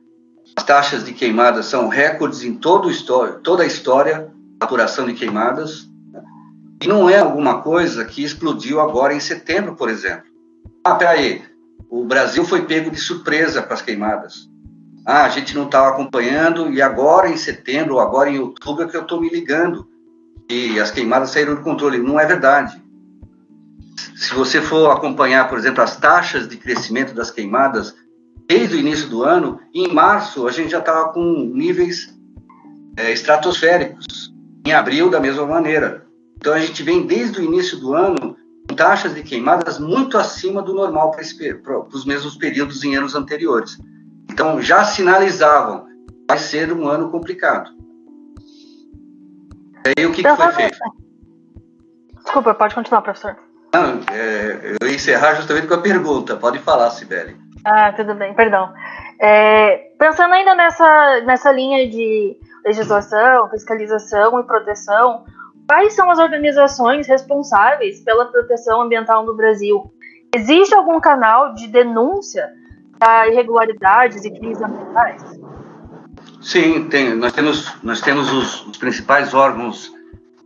As 0.57 0.63
taxas 0.63 1.05
de 1.05 1.13
queimadas 1.13 1.67
são 1.67 1.87
recordes 1.87 2.41
em 2.41 2.55
todo 2.55 2.89
história, 2.89 3.33
toda 3.43 3.61
a 3.61 3.67
história 3.67 4.33
da 4.57 4.65
apuração 4.65 5.05
de 5.05 5.13
queimadas. 5.13 5.87
Né? 6.11 6.19
E 6.81 6.87
não 6.87 7.07
é 7.07 7.19
alguma 7.19 7.61
coisa 7.61 8.03
que 8.03 8.23
explodiu 8.23 8.81
agora 8.81 9.13
em 9.13 9.19
setembro, 9.19 9.75
por 9.75 9.87
exemplo. 9.87 10.25
Ah, 10.83 10.95
peraí, 10.95 11.43
o 11.91 12.03
Brasil 12.03 12.43
foi 12.43 12.65
pego 12.65 12.89
de 12.89 12.97
surpresa 12.97 13.61
com 13.61 13.71
as 13.71 13.83
queimadas. 13.83 14.49
Ah, 15.05 15.25
a 15.25 15.29
gente 15.29 15.55
não 15.55 15.65
estava 15.65 15.89
acompanhando 15.89 16.71
e 16.71 16.81
agora 16.81 17.29
em 17.29 17.37
setembro 17.37 17.93
ou 17.93 17.99
agora 17.99 18.27
em 18.27 18.39
outubro 18.39 18.83
é 18.83 18.87
que 18.87 18.97
eu 18.97 19.03
estou 19.03 19.21
me 19.21 19.29
ligando 19.29 19.87
e 20.49 20.79
as 20.79 20.89
queimadas 20.89 21.29
saíram 21.29 21.53
do 21.53 21.61
controle. 21.61 21.99
Não 21.99 22.19
é 22.19 22.25
verdade. 22.25 22.81
Se 24.15 24.33
você 24.33 24.59
for 24.59 24.89
acompanhar, 24.89 25.47
por 25.47 25.59
exemplo, 25.59 25.83
as 25.83 25.97
taxas 25.97 26.47
de 26.47 26.57
crescimento 26.57 27.13
das 27.13 27.29
queimadas 27.29 27.95
desde 28.47 28.75
o 28.75 28.79
início 28.79 29.09
do 29.09 29.23
ano, 29.23 29.59
em 29.73 29.93
março 29.93 30.47
a 30.47 30.51
gente 30.51 30.71
já 30.71 30.79
estava 30.79 31.11
com 31.11 31.21
níveis 31.53 32.17
é, 32.97 33.11
estratosféricos. 33.11 34.33
Em 34.65 34.73
abril, 34.73 35.09
da 35.09 35.19
mesma 35.19 35.45
maneira. 35.45 36.05
Então 36.37 36.53
a 36.53 36.59
gente 36.59 36.83
vem 36.83 37.05
desde 37.07 37.39
o 37.39 37.43
início 37.43 37.79
do 37.79 37.93
ano 37.93 38.35
taxas 38.75 39.15
de 39.15 39.23
queimadas 39.23 39.79
muito 39.79 40.17
acima 40.17 40.61
do 40.61 40.73
normal 40.73 41.11
para 41.11 41.87
os 41.93 42.05
mesmos 42.05 42.35
períodos 42.35 42.83
em 42.83 42.95
anos 42.95 43.15
anteriores. 43.15 43.77
Então, 44.29 44.61
já 44.61 44.83
sinalizavam, 44.85 45.87
vai 46.27 46.37
ser 46.37 46.71
um 46.71 46.87
ano 46.87 47.09
complicado. 47.09 47.71
E 49.85 49.99
aí, 49.99 50.05
o 50.05 50.11
que, 50.11 50.21
que 50.21 50.35
foi 50.35 50.51
feito? 50.51 50.77
Desculpa, 52.23 52.53
pode 52.53 52.75
continuar, 52.75 53.01
professor. 53.01 53.37
Não, 53.73 54.01
é, 54.13 54.75
eu 54.79 54.87
ia 54.87 54.95
encerrar 54.95 55.35
justamente 55.35 55.67
com 55.67 55.73
a 55.73 55.81
pergunta. 55.81 56.35
Pode 56.35 56.59
falar, 56.59 56.91
Sibeli. 56.91 57.46
Ah, 57.69 57.91
tudo 57.91 58.15
bem, 58.15 58.33
perdão. 58.33 58.73
É, 59.19 59.91
pensando 59.99 60.33
ainda 60.33 60.55
nessa, 60.55 61.21
nessa 61.21 61.51
linha 61.51 61.89
de 61.89 62.37
legislação, 62.63 63.49
fiscalização 63.49 64.39
e 64.39 64.43
proteção, 64.43 65.25
Quais 65.67 65.93
são 65.93 66.09
as 66.09 66.17
organizações 66.17 67.07
responsáveis 67.07 67.99
pela 67.99 68.25
proteção 68.25 68.81
ambiental 68.81 69.25
no 69.25 69.35
Brasil? 69.35 69.91
Existe 70.33 70.73
algum 70.73 70.97
canal 71.01 71.53
de 71.53 71.67
denúncia 71.67 72.49
da 72.97 73.27
irregularidades 73.27 74.23
e 74.23 74.31
crimes 74.31 74.61
ambientais? 74.61 75.21
Sim, 76.41 76.87
tem. 76.87 77.13
Nós 77.15 77.33
temos, 77.33 77.83
nós 77.83 77.99
temos 77.99 78.31
os, 78.31 78.65
os 78.65 78.77
principais 78.77 79.33
órgãos 79.33 79.93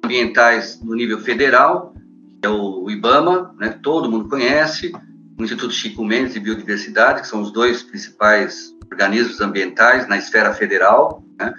ambientais 0.04 0.82
no 0.82 0.96
nível 0.96 1.20
federal, 1.20 1.94
que 2.42 2.48
é 2.48 2.50
o 2.50 2.90
IBAMA, 2.90 3.54
né, 3.60 3.78
todo 3.84 4.10
mundo 4.10 4.28
conhece, 4.28 4.92
Instituto 5.44 5.74
Chico 5.74 6.04
Mendes 6.04 6.34
de 6.34 6.40
Biodiversidade, 6.40 7.22
que 7.22 7.28
são 7.28 7.42
os 7.42 7.52
dois 7.52 7.84
principais 7.84 8.76
organismos 8.92 9.40
ambientais 9.42 10.08
na 10.08 10.18
esfera 10.18 10.54
federal. 10.54 11.24
Né. 11.40 11.54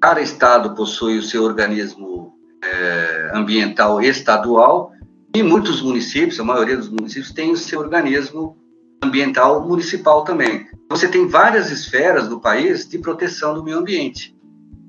Cada 0.00 0.20
estado 0.20 0.74
possui 0.74 1.18
o 1.18 1.22
seu 1.22 1.42
organismo 1.44 2.34
é, 2.62 3.30
ambiental 3.34 4.00
estadual 4.02 4.92
e 5.34 5.42
muitos 5.42 5.82
municípios, 5.82 6.38
a 6.38 6.44
maioria 6.44 6.76
dos 6.76 6.88
municípios, 6.88 7.32
tem 7.32 7.52
o 7.52 7.56
seu 7.56 7.80
organismo 7.80 8.56
ambiental 9.02 9.66
municipal 9.66 10.22
também. 10.22 10.66
Você 10.88 11.08
tem 11.08 11.26
várias 11.26 11.70
esferas 11.70 12.28
do 12.28 12.40
país 12.40 12.88
de 12.88 12.98
proteção 12.98 13.54
do 13.54 13.62
meio 13.62 13.78
ambiente, 13.78 14.36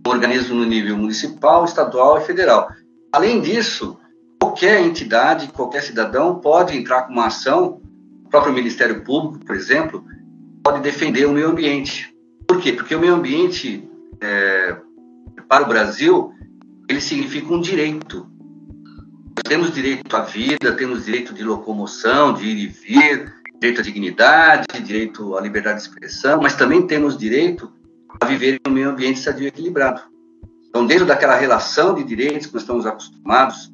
um 0.06 0.10
organismo 0.10 0.56
no 0.56 0.66
nível 0.66 0.98
municipal, 0.98 1.66
estadual 1.66 2.20
e 2.20 2.22
federal. 2.22 2.70
Além 3.12 3.42
disso, 3.42 3.98
qualquer 4.40 4.82
entidade, 4.82 5.48
qualquer 5.48 5.82
cidadão 5.82 6.36
pode 6.36 6.78
entrar 6.78 7.04
com 7.04 7.14
uma 7.14 7.28
ação, 7.28 7.82
próprio 8.36 8.54
Ministério 8.54 9.02
Público, 9.02 9.46
por 9.46 9.56
exemplo, 9.56 10.04
pode 10.62 10.82
defender 10.82 11.26
o 11.26 11.32
meio 11.32 11.48
ambiente. 11.48 12.14
Por 12.46 12.60
quê? 12.60 12.74
Porque 12.74 12.94
o 12.94 13.00
meio 13.00 13.14
ambiente, 13.14 13.90
é, 14.20 14.76
para 15.48 15.64
o 15.64 15.68
Brasil, 15.68 16.34
ele 16.90 17.00
significa 17.00 17.54
um 17.54 17.62
direito. 17.62 18.30
Nós 19.38 19.44
temos 19.48 19.74
direito 19.74 20.14
à 20.18 20.20
vida, 20.20 20.74
temos 20.74 21.06
direito 21.06 21.34
de 21.34 21.46
locomoção, 21.46 22.34
de 22.34 22.46
ir 22.46 22.58
e 22.58 22.68
vir, 22.68 23.34
direito 23.62 23.80
à 23.80 23.84
dignidade, 23.84 24.82
direito 24.84 25.38
à 25.38 25.42
liberdade 25.42 25.78
de 25.78 25.88
expressão, 25.88 26.42
mas 26.42 26.58
também 26.58 26.86
temos 26.86 27.18
direito 27.18 27.72
a 28.20 28.26
viver 28.26 28.60
em 28.66 28.70
um 28.70 28.74
meio 28.74 28.90
ambiente 28.90 29.20
sadio 29.22 29.46
e 29.46 29.48
equilibrado. 29.48 30.02
Então, 30.68 30.86
dentro 30.86 31.06
daquela 31.06 31.38
relação 31.38 31.96
de 31.96 32.04
direitos 32.04 32.48
que 32.48 32.54
nós 32.54 32.64
estamos 32.64 32.86
acostumados 32.86 33.72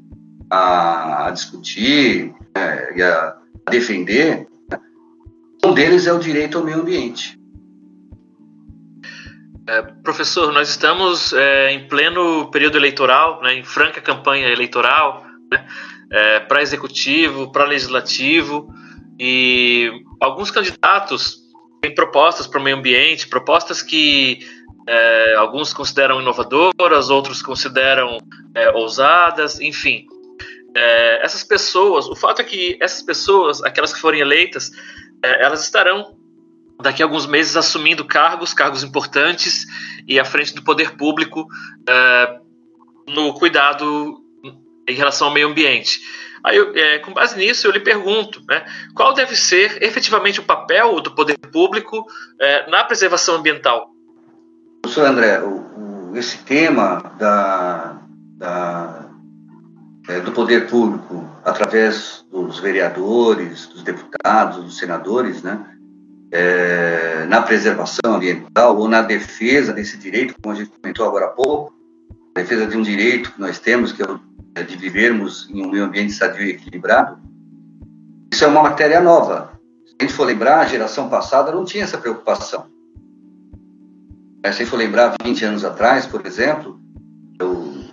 a, 0.51 1.31
discutir 1.31 2.31
é, 2.53 2.93
e 2.95 3.01
a 3.01 3.37
defender, 3.71 4.50
um 5.65 5.73
deles 5.73 6.07
é 6.07 6.13
o 6.13 6.19
direito 6.19 6.57
ao 6.57 6.63
meio 6.63 6.79
ambiente. 6.79 7.39
É, 9.67 9.81
professor, 10.03 10.51
nós 10.51 10.69
estamos 10.69 11.33
é, 11.33 11.71
em 11.71 11.87
pleno 11.87 12.49
período 12.49 12.77
eleitoral, 12.77 13.41
né, 13.41 13.53
em 13.53 13.63
franca 13.63 14.01
campanha 14.01 14.47
eleitoral, 14.49 15.23
né, 15.51 15.67
é, 16.11 16.39
para 16.41 16.61
executivo, 16.61 17.51
para 17.51 17.65
legislativo, 17.65 18.73
e 19.19 19.91
alguns 20.19 20.49
candidatos 20.49 21.39
têm 21.79 21.93
propostas 21.93 22.47
para 22.47 22.59
o 22.59 22.63
meio 22.63 22.77
ambiente, 22.77 23.27
propostas 23.27 23.83
que 23.83 24.39
é, 24.87 25.35
alguns 25.35 25.73
consideram 25.73 26.19
inovadoras, 26.19 27.09
outros 27.09 27.41
consideram 27.41 28.17
é, 28.55 28.71
ousadas, 28.71 29.59
enfim. 29.59 30.07
É, 30.75 31.23
essas 31.23 31.43
pessoas, 31.43 32.07
o 32.07 32.15
fato 32.15 32.41
é 32.41 32.43
que 32.43 32.77
essas 32.81 33.01
pessoas, 33.03 33.61
aquelas 33.63 33.93
que 33.93 33.99
forem 33.99 34.21
eleitas, 34.21 34.71
elas 35.23 35.63
estarão 35.63 36.15
daqui 36.81 37.01
a 37.01 37.05
alguns 37.05 37.25
meses 37.25 37.55
assumindo 37.55 38.05
cargos, 38.05 38.53
cargos 38.53 38.83
importantes 38.83 39.65
e 40.07 40.19
à 40.19 40.25
frente 40.25 40.53
do 40.53 40.63
poder 40.63 40.95
público 40.95 41.41
uh, 41.41 42.41
no 43.07 43.33
cuidado 43.33 44.19
em 44.87 44.95
relação 44.95 45.27
ao 45.27 45.33
meio 45.33 45.47
ambiente. 45.47 45.99
Aí, 46.43 46.57
é, 46.75 46.99
com 46.99 47.13
base 47.13 47.37
nisso, 47.37 47.67
eu 47.67 47.71
lhe 47.71 47.79
pergunto, 47.79 48.43
né, 48.49 48.65
qual 48.95 49.13
deve 49.13 49.35
ser 49.35 49.81
efetivamente 49.83 50.39
o 50.39 50.43
papel 50.43 50.99
do 50.99 51.13
poder 51.13 51.37
público 51.37 52.03
é, 52.39 52.69
na 52.69 52.83
preservação 52.83 53.35
ambiental? 53.35 53.91
Professor 54.81 55.05
André, 55.05 55.39
o, 55.39 56.11
o, 56.11 56.17
esse 56.17 56.39
tema 56.39 57.13
da, 57.19 58.01
da, 58.37 59.05
é, 59.07 59.10
do 60.19 60.31
poder 60.31 60.67
público, 60.67 61.25
através 61.43 62.25
dos 62.31 62.59
vereadores, 62.59 63.67
dos 63.67 63.83
deputados, 63.83 64.63
dos 64.63 64.77
senadores, 64.77 65.41
né, 65.41 65.59
é, 66.31 67.25
na 67.27 67.41
preservação 67.41 68.15
ambiental 68.15 68.77
ou 68.77 68.87
na 68.87 69.01
defesa 69.01 69.73
desse 69.73 69.97
direito, 69.97 70.35
como 70.41 70.55
a 70.55 70.57
gente 70.57 70.71
comentou 70.71 71.05
agora 71.07 71.25
há 71.25 71.29
pouco, 71.29 71.73
defesa 72.35 72.65
de 72.65 72.77
um 72.77 72.81
direito 72.81 73.31
que 73.33 73.41
nós 73.41 73.59
temos, 73.59 73.91
que 73.91 74.01
é 74.55 74.63
de 74.63 74.77
vivermos 74.77 75.49
em 75.49 75.65
um 75.65 75.69
meio 75.69 75.83
ambiente 75.83 76.13
sadio 76.13 76.45
e 76.45 76.51
equilibrado, 76.51 77.19
isso 78.31 78.45
é 78.45 78.47
uma 78.47 78.63
matéria 78.63 79.01
nova. 79.01 79.51
Se 79.85 79.95
a 79.99 80.03
gente 80.03 80.13
for 80.13 80.25
lembrar, 80.25 80.61
a 80.61 80.65
geração 80.65 81.09
passada 81.09 81.51
não 81.51 81.65
tinha 81.65 81.83
essa 81.83 81.97
preocupação. 81.97 82.65
Se 84.41 84.47
a 84.47 84.51
gente 84.51 84.69
for 84.69 84.77
lembrar, 84.77 85.13
20 85.21 85.45
anos 85.45 85.65
atrás, 85.65 86.05
por 86.05 86.25
exemplo, 86.25 86.79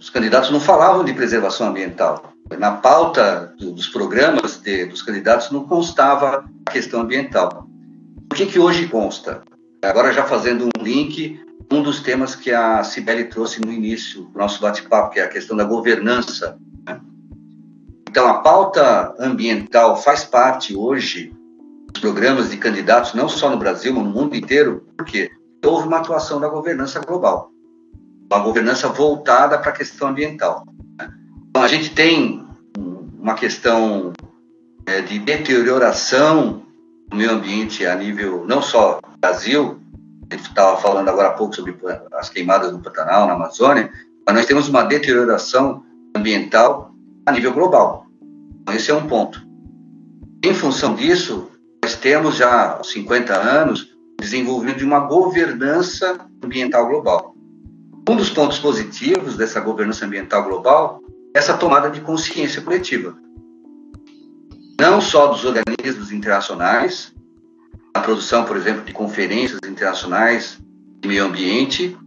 os 0.00 0.10
candidatos 0.10 0.50
não 0.50 0.60
falavam 0.60 1.04
de 1.04 1.12
preservação 1.12 1.68
ambiental. 1.68 2.32
Na 2.58 2.72
pauta 2.72 3.54
dos 3.58 3.88
programas 3.88 4.58
de, 4.58 4.86
dos 4.86 5.02
candidatos 5.02 5.50
não 5.50 5.64
constava 5.64 6.44
a 6.66 6.70
questão 6.70 7.00
ambiental. 7.00 7.66
O 8.30 8.34
que, 8.34 8.46
que 8.46 8.58
hoje 8.58 8.88
consta? 8.88 9.42
Agora 9.82 10.12
já 10.12 10.24
fazendo 10.24 10.66
um 10.66 10.82
link, 10.82 11.40
um 11.70 11.82
dos 11.82 12.00
temas 12.00 12.34
que 12.34 12.50
a 12.50 12.82
Cibele 12.82 13.24
trouxe 13.24 13.60
no 13.60 13.72
início 13.72 14.22
do 14.24 14.38
nosso 14.38 14.60
bate-papo, 14.60 15.10
que 15.10 15.20
é 15.20 15.24
a 15.24 15.28
questão 15.28 15.56
da 15.56 15.64
governança. 15.64 16.58
Né? 16.86 17.00
Então, 18.08 18.26
a 18.26 18.34
pauta 18.40 19.14
ambiental 19.18 19.96
faz 19.96 20.24
parte 20.24 20.74
hoje 20.74 21.32
programas 22.00 22.50
de 22.50 22.56
candidatos, 22.56 23.14
não 23.14 23.28
só 23.28 23.50
no 23.50 23.56
Brasil, 23.56 23.92
mas 23.92 24.04
no 24.04 24.10
mundo 24.10 24.36
inteiro, 24.36 24.86
porque 24.96 25.30
houve 25.64 25.86
uma 25.86 25.98
atuação 25.98 26.40
da 26.40 26.48
governança 26.48 27.00
global, 27.00 27.50
uma 28.30 28.40
governança 28.40 28.88
voltada 28.88 29.58
para 29.58 29.70
a 29.70 29.74
questão 29.74 30.08
ambiental. 30.08 30.64
Né? 30.98 31.10
Então, 31.48 31.62
a 31.62 31.68
gente 31.68 31.90
tem 31.90 32.46
uma 33.18 33.34
questão 33.34 34.12
é, 34.86 35.00
de 35.00 35.18
deterioração 35.18 36.62
do 37.08 37.16
meio 37.16 37.32
ambiente 37.32 37.86
a 37.86 37.94
nível 37.94 38.44
não 38.46 38.60
só 38.60 39.00
Brasil, 39.18 39.80
a 40.30 40.34
gente 40.34 40.46
estava 40.46 40.76
falando 40.76 41.08
agora 41.08 41.28
há 41.28 41.32
pouco 41.32 41.56
sobre 41.56 41.74
as 42.12 42.28
queimadas 42.28 42.70
no 42.70 42.80
Pantanal, 42.80 43.26
na 43.26 43.32
Amazônia, 43.32 43.90
mas 44.26 44.36
nós 44.36 44.46
temos 44.46 44.68
uma 44.68 44.82
deterioração 44.82 45.82
ambiental 46.14 46.92
a 47.26 47.32
nível 47.32 47.52
global. 47.52 48.06
Então, 48.60 48.74
esse 48.74 48.90
é 48.90 48.94
um 48.94 49.06
ponto. 49.06 49.42
Em 50.44 50.52
função 50.52 50.94
disso, 50.94 51.50
nós 51.82 51.96
temos 51.96 52.36
já 52.36 52.74
há 52.74 52.84
50 52.84 53.34
anos 53.34 53.96
desenvolvimento 54.20 54.78
de 54.78 54.84
uma 54.84 55.00
governança 55.00 56.18
ambiental 56.44 56.86
global. 56.88 57.34
Um 58.08 58.16
dos 58.16 58.30
pontos 58.30 58.58
positivos 58.58 59.36
dessa 59.36 59.60
governança 59.60 60.06
ambiental 60.06 60.42
global 60.42 61.02
é 61.34 61.38
essa 61.38 61.58
tomada 61.58 61.90
de 61.90 62.00
consciência 62.00 62.62
coletiva. 62.62 63.14
Não 64.80 64.98
só 64.98 65.26
dos 65.26 65.44
organismos 65.44 66.10
internacionais, 66.10 67.12
a 67.92 68.00
produção, 68.00 68.46
por 68.46 68.56
exemplo, 68.56 68.82
de 68.82 68.94
conferências 68.94 69.60
internacionais 69.62 70.58
de 71.02 71.06
meio 71.06 71.26
ambiente, 71.26 71.98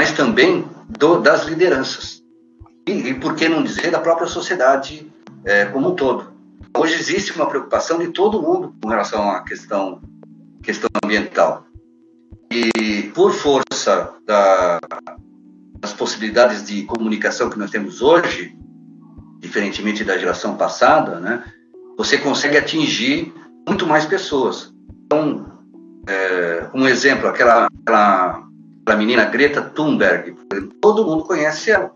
mas 0.00 0.12
também 0.12 0.64
do, 0.88 1.20
das 1.20 1.44
lideranças. 1.44 2.22
E, 2.88 3.10
e, 3.10 3.14
por 3.14 3.36
que 3.36 3.46
não 3.46 3.62
dizer 3.62 3.90
da 3.90 4.00
própria 4.00 4.28
sociedade 4.28 5.06
é, 5.44 5.66
como 5.66 5.90
um 5.90 5.94
todo. 5.94 6.32
Hoje 6.74 6.94
existe 6.94 7.30
uma 7.36 7.46
preocupação 7.46 7.98
de 7.98 8.08
todo 8.08 8.40
mundo 8.40 8.74
com 8.82 8.88
relação 8.88 9.30
à 9.30 9.42
questão, 9.42 10.00
questão 10.62 10.88
ambiental. 11.04 11.66
E 12.50 13.10
por 13.14 13.32
força 13.32 14.14
da, 14.26 14.78
das 15.82 15.92
possibilidades 15.92 16.64
de 16.64 16.84
comunicação 16.84 17.50
que 17.50 17.58
nós 17.58 17.70
temos 17.70 18.00
hoje, 18.00 18.56
diferentemente 19.40 20.04
da 20.04 20.16
geração 20.16 20.56
passada, 20.56 21.18
né, 21.18 21.42
você 21.98 22.16
consegue 22.16 22.56
atingir 22.56 23.34
muito 23.68 23.84
mais 23.84 24.06
pessoas. 24.06 24.72
Então, 25.04 25.44
é, 26.08 26.70
um 26.72 26.86
exemplo, 26.86 27.28
aquela, 27.28 27.66
aquela, 27.82 28.44
aquela 28.82 28.98
menina 28.98 29.24
Greta 29.24 29.60
Thunberg, 29.60 30.36
todo 30.80 31.04
mundo 31.04 31.24
conhece 31.24 31.72
ela, 31.72 31.90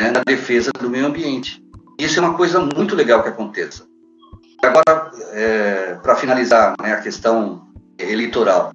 né, 0.00 0.12
na 0.12 0.22
defesa 0.24 0.70
do 0.80 0.88
meio 0.88 1.06
ambiente. 1.06 1.60
Isso 1.98 2.20
é 2.20 2.22
uma 2.22 2.34
coisa 2.34 2.60
muito 2.60 2.94
legal 2.94 3.24
que 3.24 3.30
aconteça. 3.30 3.84
Agora, 4.62 5.10
é, 5.32 5.94
para 6.00 6.14
finalizar 6.14 6.74
né, 6.80 6.92
a 6.92 7.00
questão 7.00 7.66
eleitoral, 7.98 8.70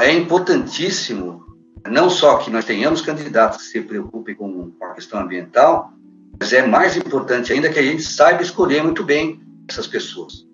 é 0.00 0.12
importantíssimo 0.12 1.45
não 1.88 2.08
só 2.10 2.38
que 2.38 2.50
nós 2.50 2.64
tenhamos 2.64 3.00
candidatos 3.00 3.58
que 3.58 3.64
se 3.64 3.80
preocupem 3.80 4.34
com 4.34 4.72
a 4.82 4.94
questão 4.94 5.20
ambiental, 5.20 5.92
mas 6.38 6.52
é 6.52 6.66
mais 6.66 6.96
importante 6.96 7.52
ainda 7.52 7.70
que 7.70 7.78
a 7.78 7.82
gente 7.82 8.02
saiba 8.02 8.42
escolher 8.42 8.82
muito 8.82 9.04
bem 9.04 9.40
essas 9.68 9.86
pessoas. 9.86 10.46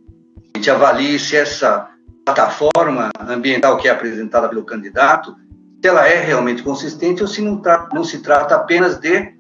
A 0.54 0.58
gente 0.58 0.70
avalie 0.70 1.18
se 1.18 1.36
essa 1.36 1.88
plataforma 2.24 3.10
ambiental 3.20 3.76
que 3.76 3.88
é 3.88 3.90
apresentada 3.90 4.48
pelo 4.48 4.64
candidato, 4.64 5.34
se 5.80 5.88
ela 5.88 6.06
é 6.06 6.20
realmente 6.20 6.62
consistente 6.62 7.22
ou 7.22 7.28
se 7.28 7.42
não, 7.42 7.60
não 7.92 8.04
se 8.04 8.22
trata 8.22 8.54
apenas 8.54 8.98
de 8.98 9.34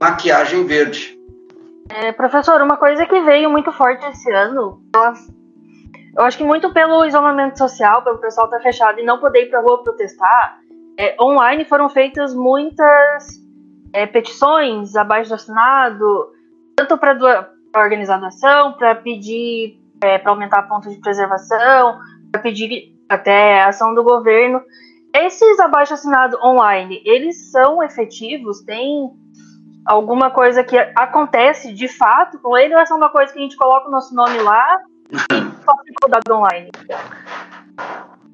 maquiagem 0.00 0.66
verde. 0.66 1.18
É, 1.88 2.12
professor, 2.12 2.60
uma 2.60 2.76
coisa 2.76 3.06
que 3.06 3.20
veio 3.22 3.50
muito 3.50 3.72
forte 3.72 4.04
esse 4.06 4.30
ano, 4.30 4.82
eu 6.16 6.24
acho 6.24 6.36
que 6.36 6.44
muito 6.44 6.70
pelo 6.72 7.06
isolamento 7.06 7.56
social, 7.56 8.02
pelo 8.02 8.18
pessoal 8.18 8.46
estar 8.46 8.60
fechado 8.60 9.00
e 9.00 9.04
não 9.04 9.18
poder 9.18 9.44
ir 9.44 9.50
para 9.50 9.60
a 9.60 9.62
rua 9.62 9.82
protestar, 9.82 10.58
é, 10.98 11.16
online 11.22 11.64
foram 11.64 11.88
feitas 11.88 12.34
muitas 12.34 13.40
é, 13.92 14.04
petições 14.04 14.96
abaixo 14.96 15.30
do 15.30 15.36
assinado, 15.36 16.32
tanto 16.76 16.98
para 16.98 17.50
organizar 17.76 18.20
nação, 18.20 18.72
para 18.72 18.96
pedir 18.96 19.80
é, 20.02 20.18
para 20.18 20.32
aumentar 20.32 20.62
pontos 20.64 20.92
de 20.92 21.00
preservação, 21.00 21.98
para 22.32 22.40
pedir 22.40 22.94
até 23.08 23.62
ação 23.62 23.94
do 23.94 24.02
governo. 24.02 24.60
Esses 25.14 25.58
abaixo 25.60 25.94
assinados 25.94 26.38
online, 26.42 27.00
eles 27.04 27.50
são 27.50 27.82
efetivos? 27.82 28.60
Tem 28.60 29.10
alguma 29.86 30.30
coisa 30.30 30.62
que 30.62 30.76
acontece 30.96 31.72
de 31.72 31.88
fato 31.88 32.38
com 32.40 32.56
ele 32.56 32.74
ou 32.74 32.80
é 32.80 32.86
só 32.86 32.96
uma 32.96 33.08
coisa 33.08 33.32
que 33.32 33.38
a 33.38 33.42
gente 33.42 33.56
coloca 33.56 33.88
o 33.88 33.90
nosso 33.90 34.14
nome 34.14 34.38
lá 34.40 34.82
só 35.64 35.72
ficou 35.84 36.10
dado 36.10 36.34
online? 36.34 36.70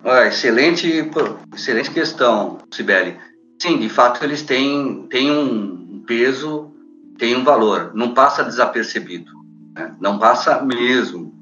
Ah, 0.04 0.26
excelente, 0.26 1.10
excelente 1.54 1.90
questão, 1.90 2.58
Sibeli. 2.70 3.18
Sim, 3.60 3.78
de 3.78 3.88
fato 3.88 4.22
eles 4.22 4.42
têm, 4.42 5.06
têm 5.08 5.30
um 5.30 6.04
peso, 6.06 6.70
têm 7.16 7.34
um 7.34 7.42
valor, 7.42 7.92
não 7.94 8.12
passa 8.12 8.44
desapercebido, 8.44 9.32
né? 9.74 9.94
não 9.98 10.18
passa 10.18 10.62
mesmo. 10.62 11.32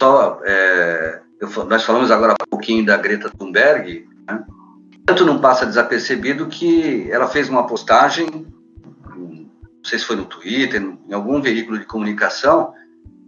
Só, 0.00 0.40
é, 0.44 1.20
eu, 1.38 1.48
nós 1.66 1.84
falamos 1.84 2.10
agora 2.10 2.32
um 2.32 2.48
pouquinho 2.48 2.86
da 2.86 2.96
Greta 2.96 3.30
Thunberg, 3.30 4.08
né? 4.26 4.44
tanto 5.04 5.26
não 5.26 5.38
passa 5.38 5.66
desapercebido 5.66 6.46
que 6.46 7.10
ela 7.10 7.28
fez 7.28 7.48
uma 7.48 7.66
postagem 7.66 8.46
não 9.86 9.88
sei 9.88 10.00
se 10.00 10.04
foi 10.04 10.16
no 10.16 10.24
Twitter, 10.24 10.82
em 10.82 11.12
algum 11.12 11.40
veículo 11.40 11.78
de 11.78 11.84
comunicação, 11.84 12.72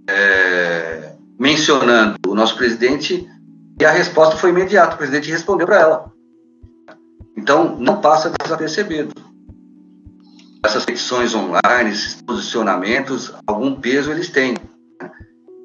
é, 0.08 1.12
mencionando 1.38 2.16
o 2.26 2.34
nosso 2.34 2.56
presidente 2.56 3.28
e 3.80 3.84
a 3.84 3.90
resposta 3.90 4.36
foi 4.36 4.50
imediata. 4.50 4.94
O 4.94 4.98
presidente 4.98 5.30
respondeu 5.30 5.66
para 5.66 5.80
ela. 5.80 6.12
Então, 7.36 7.76
não 7.78 8.00
passa 8.00 8.32
desapercebido. 8.42 9.12
Essas 10.64 10.84
petições 10.84 11.34
online, 11.34 11.90
esses 11.90 12.20
posicionamentos, 12.22 13.32
algum 13.46 13.74
peso 13.74 14.10
eles 14.10 14.28
têm. 14.28 14.54
Né? 15.00 15.10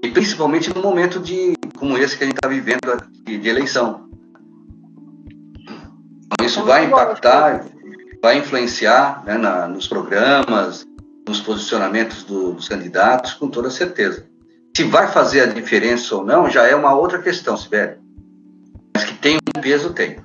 E 0.04 0.12
principalmente 0.12 0.74
no 0.74 0.82
momento 0.82 1.20
de, 1.20 1.56
como 1.78 1.98
esse 1.98 2.18
que 2.18 2.24
a 2.24 2.28
gente 2.28 2.36
está 2.36 2.48
vivendo 2.48 2.80
de, 3.26 3.38
de 3.38 3.50
eleição. 3.50 4.08
Então, 6.26 6.46
isso 6.46 6.64
vai 6.64 6.86
impactar 6.86 7.66
vai 8.24 8.38
influenciar 8.38 9.22
né, 9.26 9.38
na, 9.38 9.68
nos 9.68 9.86
programas, 9.86 10.86
nos 11.28 11.42
posicionamentos 11.42 12.24
do, 12.24 12.54
dos 12.54 12.70
candidatos, 12.70 13.34
com 13.34 13.50
toda 13.50 13.70
certeza. 13.70 14.26
Se 14.76 14.86
vai 14.86 15.12
fazer 15.12 15.42
a 15.42 15.46
diferença 15.46 16.16
ou 16.16 16.24
não, 16.24 16.50
já 16.50 16.66
é 16.66 16.74
uma 16.74 16.96
outra 16.96 17.22
questão, 17.22 17.58
Sibeli. 17.58 17.98
Mas 18.94 19.06
que 19.06 19.14
tem 19.16 19.38
um 19.38 19.62
peso, 19.62 19.94
tem. 19.94 20.18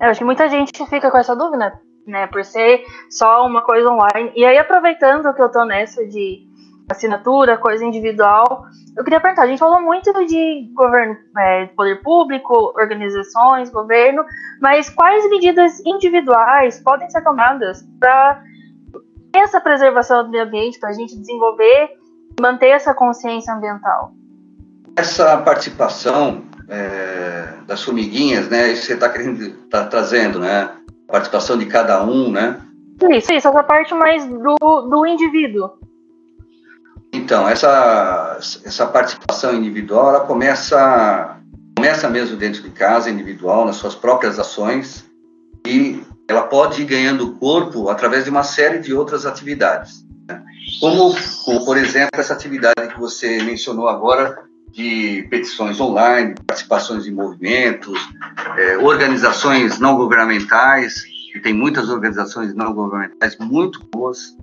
Eu 0.00 0.08
acho 0.08 0.18
que 0.18 0.24
muita 0.24 0.48
gente 0.48 0.84
fica 0.86 1.10
com 1.10 1.18
essa 1.18 1.36
dúvida, 1.36 1.80
né? 2.06 2.26
Por 2.26 2.44
ser 2.44 2.84
só 3.10 3.46
uma 3.46 3.62
coisa 3.62 3.88
online. 3.88 4.32
E 4.34 4.44
aí, 4.44 4.58
aproveitando 4.58 5.32
que 5.34 5.42
eu 5.42 5.50
tô 5.50 5.64
nessa 5.64 6.06
de 6.06 6.46
assinatura, 6.90 7.56
coisa 7.56 7.84
individual, 7.84 8.64
eu 8.96 9.04
queria 9.04 9.20
perguntar, 9.20 9.42
a 9.42 9.46
gente 9.46 9.58
falou 9.58 9.80
muito 9.80 10.12
de 10.26 10.70
governo, 10.74 11.16
é, 11.38 11.66
poder 11.66 12.02
público, 12.02 12.72
organizações, 12.76 13.70
governo, 13.70 14.24
mas 14.60 14.90
quais 14.90 15.28
medidas 15.30 15.80
individuais 15.86 16.80
podem 16.80 17.08
ser 17.08 17.22
tomadas 17.22 17.82
para 17.98 18.42
essa 19.32 19.60
preservação 19.60 20.24
do 20.24 20.30
meio 20.30 20.44
ambiente, 20.44 20.78
para 20.78 20.90
a 20.90 20.92
gente 20.92 21.18
desenvolver 21.18 21.90
manter 22.40 22.68
essa 22.68 22.92
consciência 22.92 23.54
ambiental? 23.54 24.12
Essa 24.94 25.38
participação 25.38 26.42
é, 26.68 27.54
das 27.66 27.82
formiguinhas, 27.82 28.48
né, 28.48 28.72
isso 28.72 28.82
que 28.82 28.86
você 28.88 28.94
está 28.94 29.08
tá 29.70 29.86
trazendo, 29.86 30.38
né, 30.38 30.70
a 31.08 31.12
participação 31.12 31.58
de 31.58 31.66
cada 31.66 32.02
um, 32.04 32.30
né? 32.30 32.60
Isso, 33.10 33.32
isso, 33.32 33.48
essa 33.48 33.62
parte 33.62 33.94
mais 33.94 34.24
do, 34.26 34.56
do 34.88 35.06
indivíduo. 35.06 35.70
Então, 37.12 37.46
essa, 37.46 38.38
essa 38.64 38.86
participação 38.86 39.54
individual, 39.54 40.08
ela 40.08 40.20
começa, 40.20 41.36
começa 41.76 42.08
mesmo 42.08 42.36
dentro 42.36 42.62
de 42.62 42.70
casa, 42.70 43.10
individual, 43.10 43.66
nas 43.66 43.76
suas 43.76 43.94
próprias 43.94 44.38
ações, 44.38 45.04
e 45.66 46.02
ela 46.28 46.44
pode 46.44 46.80
ir 46.80 46.86
ganhando 46.86 47.34
corpo 47.34 47.90
através 47.90 48.24
de 48.24 48.30
uma 48.30 48.42
série 48.42 48.78
de 48.78 48.94
outras 48.94 49.26
atividades. 49.26 50.04
Né? 50.26 50.42
Como, 50.80 51.14
como, 51.44 51.64
por 51.66 51.76
exemplo, 51.76 52.18
essa 52.18 52.32
atividade 52.32 52.88
que 52.92 52.98
você 52.98 53.42
mencionou 53.42 53.88
agora, 53.88 54.44
de 54.72 55.26
petições 55.28 55.78
online, 55.80 56.34
participações 56.46 57.06
em 57.06 57.12
movimentos, 57.12 57.98
é, 58.56 58.78
organizações 58.78 59.78
não 59.78 59.96
governamentais, 59.96 61.04
e 61.34 61.40
tem 61.40 61.52
muitas 61.52 61.88
organizações 61.88 62.54
não 62.54 62.72
governamentais 62.72 63.36
muito 63.38 63.86
boas, 63.92 64.36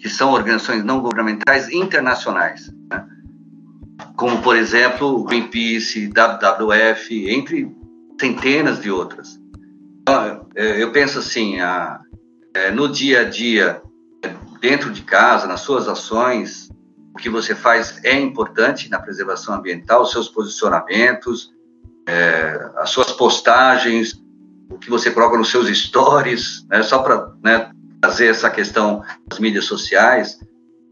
que 0.00 0.08
são 0.08 0.32
organizações 0.32 0.84
não 0.84 1.00
governamentais 1.00 1.68
internacionais, 1.70 2.72
né? 2.90 3.04
como, 4.16 4.40
por 4.42 4.56
exemplo, 4.56 5.24
Greenpeace, 5.24 6.08
WWF, 6.08 7.30
entre 7.30 7.70
centenas 8.20 8.80
de 8.80 8.90
outras. 8.90 9.40
Então, 10.02 10.48
é, 10.54 10.82
eu 10.82 10.92
penso 10.92 11.18
assim, 11.18 11.60
a, 11.60 12.00
é, 12.54 12.70
no 12.70 12.88
dia 12.88 13.22
a 13.22 13.24
dia, 13.24 13.82
dentro 14.60 14.90
de 14.90 15.02
casa, 15.02 15.46
nas 15.46 15.60
suas 15.60 15.88
ações, 15.88 16.68
o 17.18 17.20
que 17.20 17.28
você 17.28 17.52
faz 17.52 17.98
é 18.04 18.14
importante 18.14 18.88
na 18.88 19.00
preservação 19.00 19.52
ambiental, 19.52 20.02
os 20.02 20.12
seus 20.12 20.28
posicionamentos, 20.28 21.52
é, 22.06 22.70
as 22.76 22.90
suas 22.90 23.10
postagens, 23.10 24.22
o 24.70 24.78
que 24.78 24.88
você 24.88 25.10
coloca 25.10 25.36
nos 25.36 25.50
seus 25.50 25.66
stories, 25.76 26.64
né, 26.70 26.80
só 26.84 27.00
para 27.00 27.32
né, 27.42 27.72
trazer 28.00 28.28
essa 28.28 28.48
questão 28.48 29.02
das 29.26 29.40
mídias 29.40 29.64
sociais, 29.64 30.38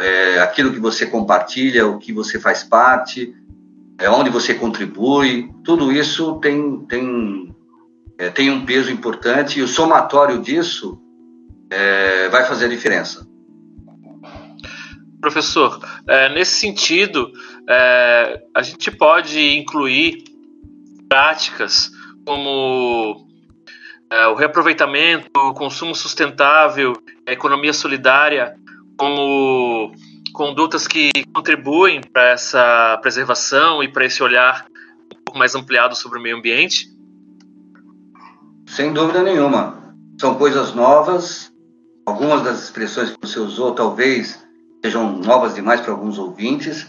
é, 0.01 0.41
aquilo 0.41 0.73
que 0.73 0.81
você 0.81 1.07
compartilha, 1.07 1.87
o 1.87 1.97
que 1.97 2.13
você 2.13 2.41
faz 2.41 2.65
parte, 2.65 3.33
é, 3.97 4.11
onde 4.11 4.29
você 4.29 4.53
contribui, 4.53 5.49
tudo 5.63 5.93
isso 5.93 6.41
tem, 6.41 6.85
tem, 6.87 7.55
é, 8.19 8.31
tem 8.31 8.51
um 8.51 8.67
peso 8.67 8.91
importante 8.91 9.61
e 9.61 9.63
o 9.63 9.69
somatório 9.69 10.43
disso 10.43 11.01
é, 11.71 12.29
vai 12.31 12.45
fazer 12.45 12.65
a 12.65 12.69
diferença. 12.69 13.25
Professor, 15.21 15.81
é, 16.07 16.29
nesse 16.29 16.61
sentido, 16.61 17.33
é, 17.69 18.43
a 18.55 18.63
gente 18.63 18.91
pode 18.91 19.57
incluir 19.57 20.25
práticas 21.09 21.91
como 22.25 23.27
é, 24.11 24.27
o 24.29 24.35
reaproveitamento, 24.35 25.29
o 25.37 25.55
consumo 25.55 25.95
sustentável, 25.95 26.93
a 27.27 27.33
economia 27.33 27.73
solidária, 27.73 28.57
como 28.97 29.93
condutas 30.33 30.87
que 30.87 31.11
contribuem 31.33 32.01
para 32.01 32.31
essa 32.31 32.99
preservação 33.01 33.83
e 33.83 33.89
para 33.89 34.05
esse 34.05 34.23
olhar 34.23 34.67
um 35.13 35.25
pouco 35.25 35.39
mais 35.39 35.55
ampliado 35.55 35.97
sobre 35.97 36.19
o 36.19 36.23
meio 36.23 36.37
ambiente? 36.37 36.89
Sem 38.67 38.93
dúvida 38.93 39.23
nenhuma. 39.23 39.95
São 40.21 40.35
coisas 40.35 40.75
novas. 40.75 41.53
Algumas 42.05 42.43
das 42.43 42.65
expressões 42.65 43.11
que 43.11 43.17
você 43.21 43.41
usou 43.41 43.75
talvez 43.75 44.46
sejam 44.85 45.19
novas 45.19 45.55
demais 45.55 45.81
para 45.81 45.93
alguns 45.93 46.19
ouvintes, 46.19 46.87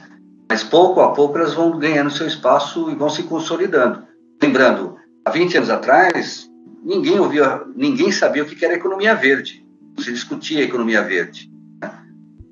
mas 0.50 0.64
pouco 0.64 1.02
a 1.02 1.12
pouco 1.12 1.38
elas 1.38 1.54
vão 1.54 1.78
ganhando 1.78 2.12
seu 2.12 2.28
espaço 2.28 2.90
e 2.90 2.96
vão 2.96 3.10
se 3.10 3.24
consolidando. 3.24 4.06
Lembrando, 4.42 4.96
há 5.26 5.30
20 5.30 5.58
anos 5.58 5.70
atrás, 5.70 6.50
ninguém 6.84 7.20
ouvia, 7.20 7.64
ninguém 7.76 8.12
sabia 8.12 8.44
o 8.44 8.46
que 8.46 8.64
era 8.64 8.76
economia 8.76 9.14
verde. 9.14 9.66
Se 10.00 10.12
discutia 10.14 10.64
economia 10.64 11.02
verde. 11.02 11.52
Né? 11.82 11.92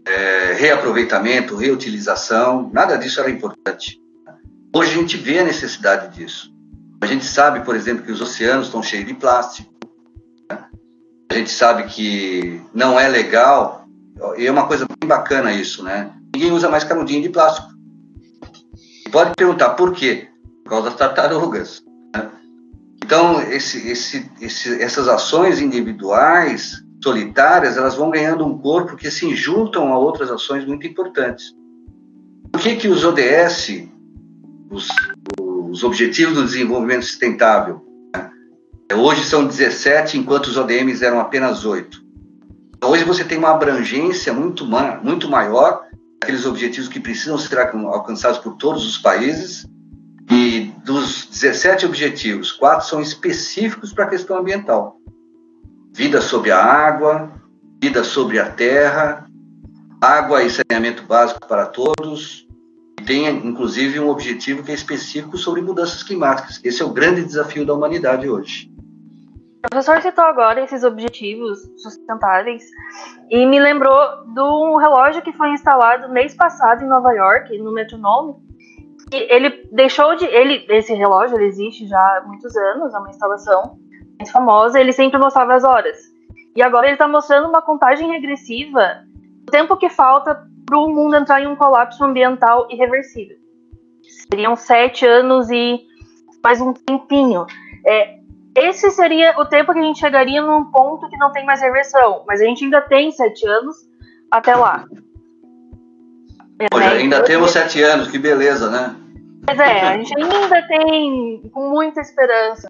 É, 0.07 0.53
reaproveitamento, 0.53 1.55
reutilização, 1.55 2.69
nada 2.73 2.97
disso 2.97 3.19
era 3.19 3.29
importante. 3.29 4.01
Hoje 4.75 4.91
a 4.91 4.95
gente 4.95 5.15
vê 5.15 5.39
a 5.39 5.45
necessidade 5.45 6.17
disso. 6.17 6.53
A 7.01 7.05
gente 7.05 7.23
sabe, 7.23 7.63
por 7.63 7.75
exemplo, 7.75 8.03
que 8.03 8.11
os 8.11 8.19
oceanos 8.19 8.67
estão 8.67 8.81
cheios 8.81 9.05
de 9.05 9.13
plástico. 9.13 9.71
Né? 10.49 10.65
A 11.31 11.33
gente 11.35 11.51
sabe 11.51 11.83
que 11.83 12.61
não 12.73 12.99
é 12.99 13.07
legal, 13.07 13.84
e 14.37 14.45
é 14.45 14.51
uma 14.51 14.67
coisa 14.67 14.85
bem 14.85 15.07
bacana 15.07 15.53
isso, 15.53 15.83
né? 15.83 16.11
Ninguém 16.33 16.51
usa 16.51 16.69
mais 16.69 16.83
canudinho 16.83 17.21
de 17.21 17.29
plástico. 17.29 17.69
Pode 19.11 19.33
perguntar 19.35 19.71
por 19.71 19.93
quê? 19.93 20.27
Por 20.63 20.69
causa 20.69 20.89
das 20.89 20.97
tartarugas. 20.97 21.83
Né? 22.13 22.29
Então, 23.03 23.41
esse, 23.41 23.87
esse, 23.89 24.29
esse, 24.41 24.81
essas 24.81 25.07
ações 25.07 25.61
individuais, 25.61 26.83
solitárias, 27.03 27.77
elas 27.77 27.95
vão 27.95 28.09
ganhando 28.09 28.45
um 28.45 28.57
corpo 28.57 28.95
que 28.95 29.11
se 29.11 29.35
juntam 29.35 29.93
a 29.93 29.99
outras 29.99 30.31
ações 30.31 30.65
muito 30.65 30.87
importantes. 30.87 31.53
Por 32.51 32.61
que, 32.61 32.75
que 32.75 32.87
os 32.87 33.03
ODS, 33.03 33.87
os, 34.71 34.87
os 35.39 35.83
Objetivos 35.83 36.35
do 36.35 36.45
Desenvolvimento 36.45 37.05
Sustentável, 37.05 37.85
né? 38.13 38.31
hoje 38.95 39.23
são 39.23 39.45
17, 39.45 40.17
enquanto 40.17 40.47
os 40.47 40.57
ODMs 40.57 41.03
eram 41.03 41.19
apenas 41.19 41.65
8? 41.65 42.04
Hoje 42.87 43.03
você 43.03 43.23
tem 43.23 43.37
uma 43.37 43.51
abrangência 43.51 44.31
muito, 44.31 44.65
muito 45.03 45.27
maior 45.27 45.85
aqueles 46.21 46.45
objetivos 46.45 46.87
que 46.87 46.99
precisam 46.99 47.37
ser 47.37 47.57
alcançados 47.59 48.39
por 48.39 48.55
todos 48.57 48.85
os 48.85 48.97
países. 48.97 49.67
E 50.29 50.71
dos 50.83 51.27
17 51.27 51.85
objetivos, 51.85 52.51
quatro 52.51 52.87
são 52.87 53.01
específicos 53.01 53.93
para 53.93 54.05
a 54.05 54.09
questão 54.09 54.37
ambiental: 54.37 54.97
vida 55.93 56.21
sobre 56.21 56.51
a 56.51 56.63
água, 56.63 57.31
vida 57.81 58.03
sobre 58.03 58.39
a 58.39 58.49
terra, 58.49 59.27
água 60.01 60.43
e 60.43 60.49
saneamento 60.49 61.03
básico 61.03 61.47
para 61.47 61.67
todos. 61.67 62.47
E 62.99 63.03
tem, 63.03 63.27
inclusive, 63.27 63.99
um 63.99 64.09
objetivo 64.09 64.63
que 64.63 64.71
é 64.71 64.75
específico 64.75 65.37
sobre 65.37 65.61
mudanças 65.61 66.01
climáticas. 66.01 66.59
Esse 66.63 66.81
é 66.81 66.85
o 66.85 66.93
grande 66.93 67.23
desafio 67.23 67.65
da 67.65 67.73
humanidade 67.73 68.27
hoje. 68.27 68.74
O 69.65 69.69
professor 69.69 69.99
citou 70.01 70.23
agora 70.23 70.61
esses 70.61 70.83
objetivos 70.83 71.59
sustentáveis 71.77 72.63
e 73.29 73.45
me 73.45 73.59
lembrou 73.59 73.97
um 74.37 74.77
relógio 74.77 75.23
que 75.23 75.33
foi 75.33 75.49
instalado 75.49 76.11
mês 76.13 76.35
passado 76.35 76.83
em 76.83 76.87
Nova 76.87 77.11
York, 77.11 77.57
no 77.57 77.73
metronome. 77.73 78.35
Ele 79.11 79.67
deixou 79.71 80.15
de. 80.15 80.25
Ele, 80.25 80.65
esse 80.69 80.93
relógio 80.93 81.37
ele 81.37 81.45
existe 81.45 81.87
já 81.87 81.99
há 81.99 82.23
muitos 82.25 82.55
anos, 82.55 82.93
é 82.93 82.97
uma 82.97 83.09
instalação 83.09 83.79
muito 84.17 84.31
famosa, 84.31 84.79
ele 84.79 84.91
sempre 84.91 85.17
mostrava 85.17 85.55
as 85.55 85.63
horas. 85.63 85.97
E 86.55 86.61
agora 86.61 86.85
ele 86.85 86.93
está 86.93 87.07
mostrando 87.07 87.49
uma 87.49 87.61
contagem 87.61 88.09
regressiva 88.09 89.03
do 89.43 89.51
tempo 89.51 89.75
que 89.77 89.89
falta 89.89 90.47
para 90.65 90.77
o 90.77 90.89
mundo 90.89 91.15
entrar 91.15 91.41
em 91.41 91.47
um 91.47 91.55
colapso 91.55 92.03
ambiental 92.03 92.67
irreversível. 92.69 93.37
Seriam 94.31 94.55
sete 94.55 95.05
anos 95.05 95.49
e 95.49 95.81
mais 96.43 96.61
um 96.61 96.71
tempinho. 96.71 97.45
É, 97.85 98.24
esse 98.55 98.89
seria 98.91 99.37
o 99.37 99.45
tempo 99.45 99.73
que 99.73 99.79
a 99.79 99.83
gente 99.83 99.99
chegaria 99.99 100.41
num 100.41 100.65
ponto 100.71 101.09
que 101.09 101.17
não 101.17 101.31
tem 101.31 101.45
mais 101.45 101.61
reversão. 101.61 102.23
Mas 102.25 102.41
a 102.41 102.45
gente 102.45 102.63
ainda 102.63 102.81
tem 102.81 103.11
sete 103.11 103.45
anos 103.45 103.75
até 104.31 104.55
lá. 104.55 104.85
Pois, 106.71 106.85
é, 106.85 106.87
ainda 106.87 107.21
temos 107.21 107.51
sete 107.51 107.83
anos, 107.83 108.07
que 108.07 108.17
beleza, 108.17 108.69
né? 108.69 108.95
Pois 109.45 109.59
é, 109.59 109.81
a 109.81 109.97
gente 109.97 110.13
ainda 110.17 110.67
tem 110.67 111.49
com 111.53 111.69
muita 111.69 111.99
esperança. 111.99 112.69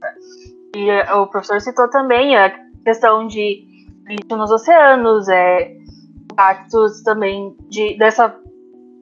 E 0.75 0.89
eh, 0.89 1.13
o 1.13 1.27
professor 1.27 1.61
citou 1.61 1.87
também 1.89 2.35
a 2.35 2.49
questão 2.83 3.27
de 3.27 3.63
lixo 4.07 4.35
nos 4.35 4.51
oceanos, 4.51 5.29
é, 5.29 5.71
impactos 6.31 7.03
também 7.03 7.55
de, 7.69 7.95
dessa 7.97 8.35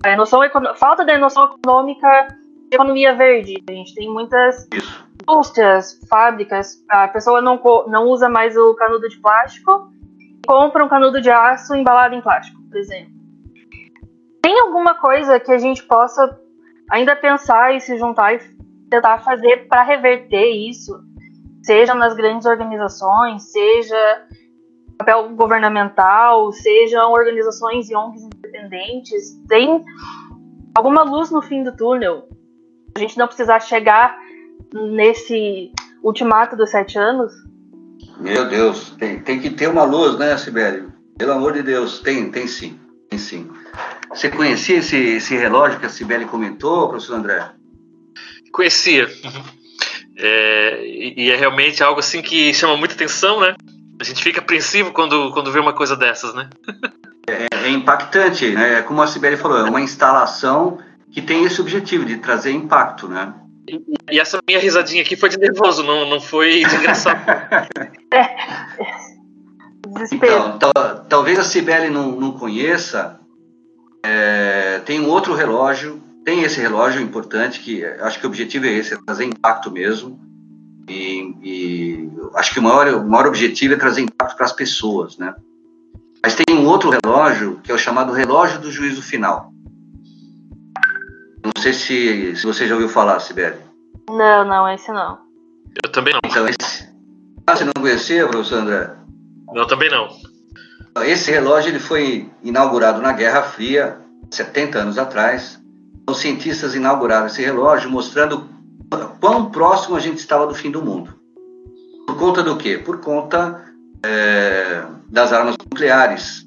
é, 0.04 0.17
noção, 0.17 0.41
falta 0.76 1.06
da 1.06 1.17
noção 1.17 1.46
econômica 1.46 2.28
de 2.69 2.76
economia 2.76 3.15
verde. 3.15 3.63
A 3.67 3.72
gente 3.72 3.96
tem 3.96 4.10
muitas 4.10 4.67
Isso 4.72 5.03
indústrias, 5.24 6.00
fábricas, 6.10 6.84
a 6.90 7.08
pessoa 7.08 7.42
não, 7.42 7.60
não 7.88 8.08
usa 8.08 8.30
mais 8.30 8.56
o 8.56 8.74
canudo 8.76 9.08
de 9.08 9.20
plástico 9.20 9.92
compra 10.46 10.84
um 10.84 10.90
canudo 10.90 11.22
de 11.22 11.30
aço 11.30 11.74
embalado 11.74 12.16
em 12.16 12.22
plástico, 12.22 12.62
por 12.70 12.78
exemplo. 12.78 13.14
Tem 14.42 14.60
alguma 14.60 14.94
coisa 14.96 15.40
que 15.40 15.52
a 15.52 15.58
gente 15.58 15.84
possa 15.84 16.38
ainda 16.92 17.16
pensar 17.16 17.74
e 17.74 17.80
se 17.80 17.98
juntar 17.98 18.34
e 18.34 18.40
tentar 18.90 19.20
fazer 19.20 19.68
para 19.68 19.84
reverter 19.84 20.52
isso, 20.52 21.00
seja 21.64 21.96
nas 21.96 22.14
grandes 22.14 22.46
organizações, 22.46 23.52
seja 23.52 24.28
papel 24.98 25.30
governamental, 25.30 26.52
sejam 26.52 27.12
organizações 27.12 27.90
e 27.90 27.96
ONGs 27.96 28.24
independentes, 28.24 29.42
tem 29.48 29.84
alguma 30.76 31.04
luz 31.04 31.32
no 31.32 31.42
fim 31.42 31.64
do 31.64 31.76
túnel. 31.76 32.28
A 32.96 33.00
gente 33.00 33.18
não 33.18 33.28
precisar 33.28 33.60
chegar 33.60 34.16
nesse 34.74 35.72
ultimato 36.04 36.56
dos 36.56 36.72
sete 36.72 36.98
anos? 36.98 37.32
Meu 38.20 38.48
Deus, 38.48 38.92
tem, 38.92 39.20
tem 39.20 39.40
que 39.40 39.50
ter 39.50 39.68
uma 39.68 39.84
luz, 39.84 40.18
né, 40.18 40.38
Sibélio? 40.38 40.92
Pelo 41.18 41.34
amor 41.34 41.54
de 41.54 41.62
Deus, 41.62 42.00
tem, 42.00 42.30
tem 42.32 42.48
sim, 42.48 42.80
tem 43.10 43.20
sim. 43.20 43.50
Você 44.10 44.30
conhecia 44.30 44.78
esse, 44.78 44.96
esse 44.96 45.36
relógio 45.36 45.80
que 45.80 45.86
a 45.86 45.90
Sibeli 45.90 46.26
comentou, 46.26 46.90
professor 46.90 47.16
André? 47.16 47.52
Conhecia. 48.52 49.08
É, 50.16 50.86
e 50.86 51.32
é 51.32 51.36
realmente 51.36 51.84
algo 51.84 52.00
assim 52.00 52.22
que 52.22 52.54
chama 52.54 52.78
muita 52.78 52.94
atenção, 52.94 53.40
né? 53.40 53.56
A 54.00 54.04
gente 54.04 54.22
fica 54.22 54.40
apreensivo 54.40 54.92
quando, 54.92 55.32
quando 55.32 55.52
vê 55.52 55.60
uma 55.60 55.74
coisa 55.74 55.96
dessas, 55.96 56.36
né? 56.36 56.50
é, 57.28 57.48
é 57.66 57.70
impactante, 57.70 58.52
né? 58.52 58.84
Como 58.84 59.02
a 59.02 59.08
Sibeli 59.08 59.38
falou, 59.38 59.58
é 59.58 59.70
uma 59.70 59.82
instalação 59.82 60.78
que 61.12 61.22
tem 61.22 61.44
esse 61.44 61.60
objetivo 61.60 62.06
de 62.06 62.18
trazer 62.18 62.52
impacto, 62.52 63.08
né? 63.08 63.34
E 64.12 64.19
essa 64.19 64.39
minha 64.45 64.60
risadinha 64.60 65.02
aqui 65.02 65.15
foi 65.15 65.30
de 65.30 65.38
nervoso, 65.38 65.84
não, 65.84 66.10
não 66.10 66.19
foi 66.19 66.65
de 66.65 66.76
engraçado. 66.76 67.21
então, 70.12 70.60
talvez 71.08 71.39
a 71.39 71.43
Cibele 71.43 71.89
não, 71.89 72.12
não 72.12 72.34
conheça. 72.34 73.19
É, 74.04 74.82
tem 74.86 74.99
um 74.99 75.08
outro 75.08 75.34
relógio, 75.34 76.02
tem 76.26 76.43
esse 76.43 76.60
relógio 76.60 77.02
importante, 77.02 77.62
que 77.62 77.86
acho 77.86 78.19
que 78.19 78.26
o 78.26 78.30
objetivo 78.30 78.65
é 78.65 78.73
esse, 78.73 78.93
é 78.93 78.97
trazer 79.06 79.26
impacto 79.26 79.71
mesmo. 79.71 80.19
E, 80.89 81.34
e 81.41 82.12
acho 82.36 82.54
que 82.54 82.60
o 82.60 82.63
maior, 82.63 82.88
o 82.95 83.10
maior 83.10 83.28
objetivo 83.28 83.76
é 83.76 83.78
trazer 83.78 84.02
impacto 84.02 84.36
para 84.36 84.45
as 84.45 84.52
pessoas, 84.52 85.17
né? 85.17 85.34
Mas 86.21 86.36
tem 86.36 86.56
um 86.56 86.65
outro 86.65 86.89
relógio, 86.89 87.62
que 87.63 87.71
é 87.71 87.76
o 87.76 87.78
chamado 87.78 88.12
relógio 88.12 88.60
do 88.60 88.71
juízo 88.71 89.02
final. 89.02 89.53
Não 91.43 91.62
sei 91.62 91.73
se, 91.73 92.36
se 92.36 92.45
você 92.45 92.67
já 92.67 92.75
ouviu 92.75 92.89
falar, 92.89 93.19
Sibeli. 93.19 93.58
Não, 94.10 94.45
não, 94.45 94.69
esse 94.69 94.91
não. 94.91 95.19
Eu 95.84 95.91
também 95.91 96.13
não. 96.13 96.21
Então, 96.25 96.47
esse... 96.47 96.89
Ah, 97.45 97.56
você 97.56 97.65
não 97.65 97.73
conhecia, 97.79 98.27
professor 98.27 98.60
André? 98.60 98.89
Não, 99.53 99.67
também 99.67 99.89
não. 99.89 100.08
Esse 101.03 101.32
relógio 101.32 101.71
ele 101.71 101.79
foi 101.79 102.29
inaugurado 102.43 103.01
na 103.01 103.12
Guerra 103.12 103.41
Fria 103.41 104.03
70 104.34 104.79
anos 104.79 104.97
atrás, 104.97 105.60
os 106.10 106.17
cientistas 106.17 106.75
inauguraram 106.75 107.27
esse 107.27 107.41
relógio 107.41 107.89
mostrando 107.89 108.49
quão 109.19 109.49
próximo 109.51 109.95
a 109.95 109.99
gente 109.99 110.17
estava 110.17 110.47
do 110.47 110.56
fim 110.56 110.71
do 110.71 110.82
mundo. 110.82 111.13
Por 112.08 112.17
conta 112.17 112.43
do 112.43 112.58
quê? 112.58 112.77
Por 112.77 112.99
conta 112.99 113.63
é, 114.03 114.84
das 115.10 115.32
armas 115.32 115.56
nucleares. 115.58 116.45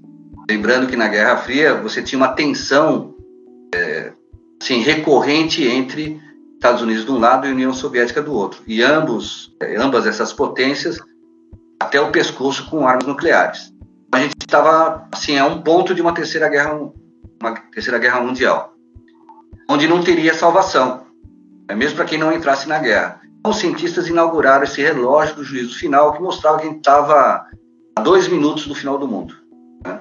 Lembrando 0.49 0.87
que 0.87 0.97
na 0.97 1.09
Guerra 1.09 1.39
Fria 1.39 1.75
você 1.75 2.03
tinha 2.03 2.19
uma 2.19 2.29
tensão 2.29 3.15
é, 3.75 4.13
assim, 4.67 4.81
recorrente 4.81 5.65
entre 5.65 6.21
Estados 6.55 6.83
Unidos 6.83 7.05
de 7.05 7.13
um 7.13 7.19
lado 7.19 7.47
e 7.47 7.53
União 7.53 7.73
Soviética 7.73 8.21
do 8.21 8.35
outro. 8.35 8.63
E 8.67 8.83
ambos, 8.83 9.55
é, 9.63 9.77
ambas 9.77 10.07
essas 10.07 10.33
potências 10.33 10.99
até 11.81 12.01
o 12.01 12.11
pescoço 12.11 12.69
com 12.69 12.87
armas 12.87 13.07
nucleares. 13.07 13.73
A 14.13 14.21
gente 14.21 14.35
estava 14.41 15.07
assim 15.13 15.39
a 15.39 15.47
um 15.47 15.63
ponto 15.63 15.95
de 15.95 16.03
uma 16.03 16.13
terceira 16.13 16.49
guerra, 16.49 16.75
uma 17.41 17.55
terceira 17.73 17.99
guerra 17.99 18.21
mundial, 18.21 18.75
onde 19.69 19.87
não 19.87 20.03
teria 20.03 20.35
salvação, 20.35 21.07
né, 21.69 21.75
mesmo 21.75 21.97
para 21.97 22.07
quem 22.07 22.19
não 22.19 22.33
entrasse 22.33 22.69
na 22.69 22.79
guerra. 22.79 23.21
Então, 23.39 23.53
os 23.53 23.59
cientistas 23.59 24.09
inauguraram 24.09 24.65
esse 24.65 24.83
relógio 24.83 25.37
do 25.37 25.45
juízo 25.45 25.79
final 25.79 26.13
que 26.13 26.23
mostrava 26.23 26.59
que 26.59 26.67
a 26.67 26.69
gente 26.69 26.79
estava 26.79 27.47
a 27.95 28.01
dois 28.01 28.27
minutos 28.27 28.67
do 28.67 28.75
final 28.75 28.99
do 28.99 29.07
mundo. 29.07 29.37
Né? 29.85 30.01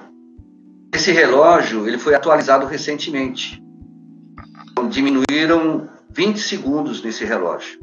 Esse 0.92 1.12
relógio 1.12 1.86
ele 1.86 1.98
foi 1.98 2.14
atualizado 2.14 2.66
recentemente. 2.66 3.62
Diminuíram 4.90 5.88
20 6.10 6.40
segundos 6.40 7.02
nesse 7.02 7.24
relógio. 7.24 7.80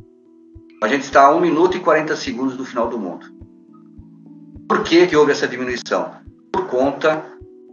A 0.81 0.87
gente 0.87 1.03
está 1.03 1.25
a 1.25 1.35
1 1.35 1.39
minuto 1.39 1.77
e 1.77 1.79
40 1.79 2.15
segundos 2.15 2.57
do 2.57 2.65
final 2.65 2.87
do 2.87 2.99
mundo. 2.99 3.25
Por 4.67 4.83
que, 4.83 5.07
que 5.07 5.15
houve 5.15 5.31
essa 5.31 5.47
diminuição? 5.47 6.11
Por 6.51 6.67
conta 6.67 7.25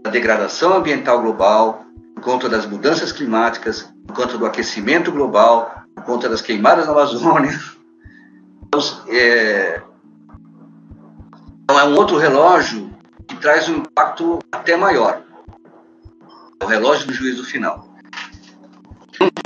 da 0.03 0.11
degradação 0.11 0.75
ambiental 0.75 1.21
global, 1.21 1.85
por 2.15 2.23
conta 2.23 2.49
das 2.49 2.67
mudanças 2.67 3.13
climáticas, 3.13 3.93
por 4.07 4.17
conta 4.17 4.39
do 4.39 4.47
aquecimento 4.47 5.11
global, 5.11 5.85
por 5.95 6.05
conta 6.05 6.29
das 6.29 6.41
queimadas 6.41 6.87
na 6.87 6.93
Amazônia. 6.93 7.59
Então, 8.67 8.81
é, 9.09 9.83
então, 11.65 11.79
é 11.79 11.85
um 11.85 11.97
outro 11.97 12.17
relógio 12.17 12.91
que 13.29 13.37
traz 13.37 13.69
um 13.69 13.77
impacto 13.77 14.41
até 14.51 14.77
maior. 14.77 15.23
É 16.59 16.65
o 16.65 16.69
relógio 16.69 17.07
do 17.07 17.13
juízo 17.13 17.45
final. 17.45 17.90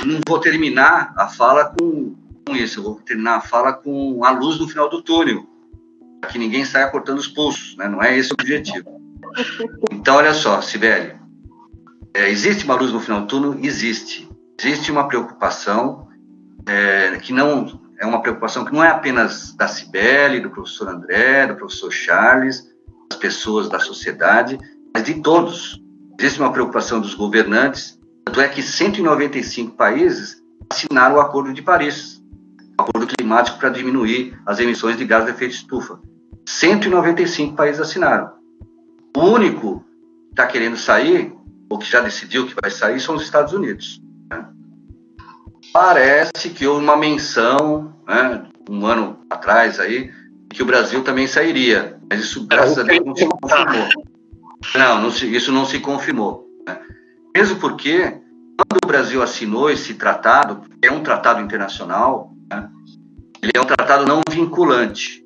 Não 0.05 0.21
vou 0.29 0.39
terminar 0.39 1.15
a 1.17 1.29
fala 1.29 1.75
com, 1.79 2.15
com 2.47 2.55
isso, 2.55 2.81
eu 2.81 2.85
vou 2.85 2.95
terminar 3.01 3.37
a 3.37 3.41
fala 3.41 3.73
com 3.73 4.25
a 4.25 4.31
luz 4.31 4.59
no 4.59 4.69
final 4.69 4.89
do 4.89 5.03
túnel, 5.03 5.47
para 6.21 6.31
que 6.31 6.39
ninguém 6.39 6.65
saia 6.65 6.89
cortando 6.89 7.19
os 7.19 7.29
pulsos, 7.29 7.77
né? 7.77 7.89
não 7.89 8.03
é 8.03 8.17
esse 8.17 8.31
o 8.31 8.35
objetivo. 8.35 9.01
Então, 9.91 10.17
olha 10.17 10.35
só, 10.35 10.61
Sibeli, 10.61 11.15
é, 12.13 12.31
existe 12.31 12.65
uma 12.65 12.75
luz 12.75 12.93
no 12.93 13.01
final 13.01 13.23
do 13.23 13.27
túnel? 13.27 13.59
Existe. 13.63 14.29
Existe 14.61 14.93
uma 14.93 15.09
preocupação 15.09 16.09
é, 16.67 17.19
que 17.19 17.33
não 17.33 17.83
é 17.99 18.07
uma 18.07 18.21
preocupação 18.21 18.65
que 18.65 18.73
não 18.73 18.83
é 18.83 18.89
apenas 18.89 19.55
da 19.55 19.69
Cibele, 19.69 20.41
do 20.41 20.51
professor 20.51 20.89
André, 20.89 21.47
do 21.47 21.57
professor 21.57 21.91
Charles, 21.91 22.65
das 23.11 23.19
pessoas 23.19 23.69
da 23.69 23.79
sociedade, 23.79 24.59
mas 24.93 25.05
de 25.05 25.15
todos. 25.21 25.81
Existe 26.19 26.41
uma 26.41 26.53
preocupação 26.53 27.01
dos 27.01 27.15
governantes, 27.15 27.99
tanto 28.25 28.41
é 28.41 28.49
que 28.49 28.63
195 28.63 29.77
países 29.77 30.43
assinaram 30.71 31.17
o 31.17 31.21
Acordo 31.21 31.53
de 31.53 31.63
Paris, 31.63 32.23
o 32.79 32.83
Acordo 32.83 33.07
Climático 33.07 33.59
para 33.59 33.69
diminuir 33.69 34.39
as 34.45 34.59
emissões 34.59 34.97
de 34.97 35.05
gás 35.05 35.25
de 35.25 35.31
efeito 35.31 35.55
estufa. 35.55 36.01
195 36.47 37.55
países 37.55 37.81
assinaram. 37.81 38.33
O 39.17 39.21
único 39.21 39.81
que 39.81 40.31
está 40.31 40.47
querendo 40.47 40.77
sair, 40.77 41.33
ou 41.71 41.79
que 41.79 41.91
já 41.91 42.01
decidiu 42.01 42.47
que 42.47 42.55
vai 42.61 42.71
sair, 42.71 43.01
são 43.01 43.15
os 43.15 43.23
Estados 43.23 43.53
Unidos. 43.53 44.01
Né? 44.31 44.45
Parece 45.73 46.51
que 46.51 46.67
houve 46.67 46.83
uma 46.83 46.97
menção, 46.97 47.95
né, 48.07 48.45
um 48.69 48.85
ano 48.87 49.19
atrás 49.31 49.79
aí, 49.79 50.11
que 50.51 50.63
o 50.63 50.67
Brasil 50.67 51.03
também 51.03 51.27
sairia, 51.27 51.99
mas 52.11 52.21
isso, 52.21 52.47
graças 52.47 52.79
a 52.79 52.83
Deus, 52.83 53.05
não 53.05 53.17
se 53.17 53.27
confirmou. 53.27 53.89
Não, 54.75 55.03
não 55.03 55.11
se, 55.11 55.35
isso 55.35 55.53
não 55.53 55.67
se 55.67 55.81
confirmou. 55.81 56.49
Né? 56.67 56.79
Mesmo 57.37 57.59
porque, 57.59 58.21
quando 58.57 58.85
o 58.85 58.87
Brasil 58.87 59.23
assinou 59.23 59.71
esse 59.71 59.95
tratado, 59.95 60.63
que 60.81 60.89
é 60.89 60.93
um 60.93 61.03
tratado 61.03 61.41
internacional, 61.41 62.33
né, 62.51 62.69
ele 63.43 63.53
é 63.55 63.61
um 63.61 63.65
tratado 63.65 64.07
não 64.07 64.21
vinculante. 64.31 65.25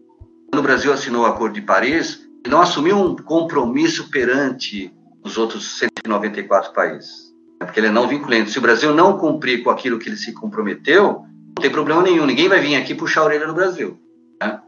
Quando 0.51 0.61
o 0.61 0.67
Brasil 0.67 0.93
assinou 0.93 1.23
o 1.23 1.27
Acordo 1.27 1.55
de 1.55 1.63
Paris, 1.63 2.21
ele 2.45 2.55
não 2.55 2.63
assumiu 2.63 2.99
um 2.99 3.15
compromisso 3.15 4.11
perante 4.11 4.93
os 5.23 5.37
outros 5.37 5.79
194 5.79 6.73
países 6.73 7.29
porque 7.59 7.81
ele 7.81 7.89
é 7.89 7.91
não 7.91 8.07
vinculante. 8.07 8.51
Se 8.51 8.59
o 8.59 8.63
Brasil 8.63 8.95
não 8.95 9.19
cumprir 9.19 9.63
com 9.63 9.71
aquilo 9.71 9.99
que 9.99 10.09
ele 10.09 10.17
se 10.17 10.33
comprometeu, 10.33 11.25
não 11.25 11.55
tem 11.61 11.71
problema 11.71 12.03
nenhum. 12.03 12.25
Ninguém 12.25 12.49
vai 12.49 12.61
vir 12.61 12.77
aqui 12.77 12.95
puxar 12.95 13.23
a 13.23 13.25
orelha 13.25 13.47
do 13.47 13.55
Brasil. 13.55 13.99
Né? 14.41 14.61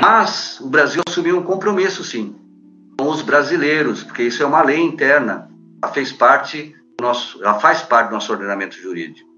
Mas 0.00 0.60
o 0.60 0.68
Brasil 0.68 1.02
assumiu 1.08 1.38
um 1.38 1.42
compromisso, 1.42 2.04
sim, 2.04 2.36
com 2.98 3.08
os 3.08 3.22
brasileiros, 3.22 4.04
porque 4.04 4.22
isso 4.22 4.42
é 4.42 4.46
uma 4.46 4.62
lei 4.62 4.80
interna. 4.80 5.50
Ela 5.82 5.92
fez 5.92 6.12
parte 6.12 6.74
nosso, 7.00 7.42
ela 7.42 7.60
faz 7.60 7.82
parte 7.82 8.08
do 8.08 8.14
nosso 8.14 8.32
ordenamento 8.32 8.76
jurídico. 8.76 9.28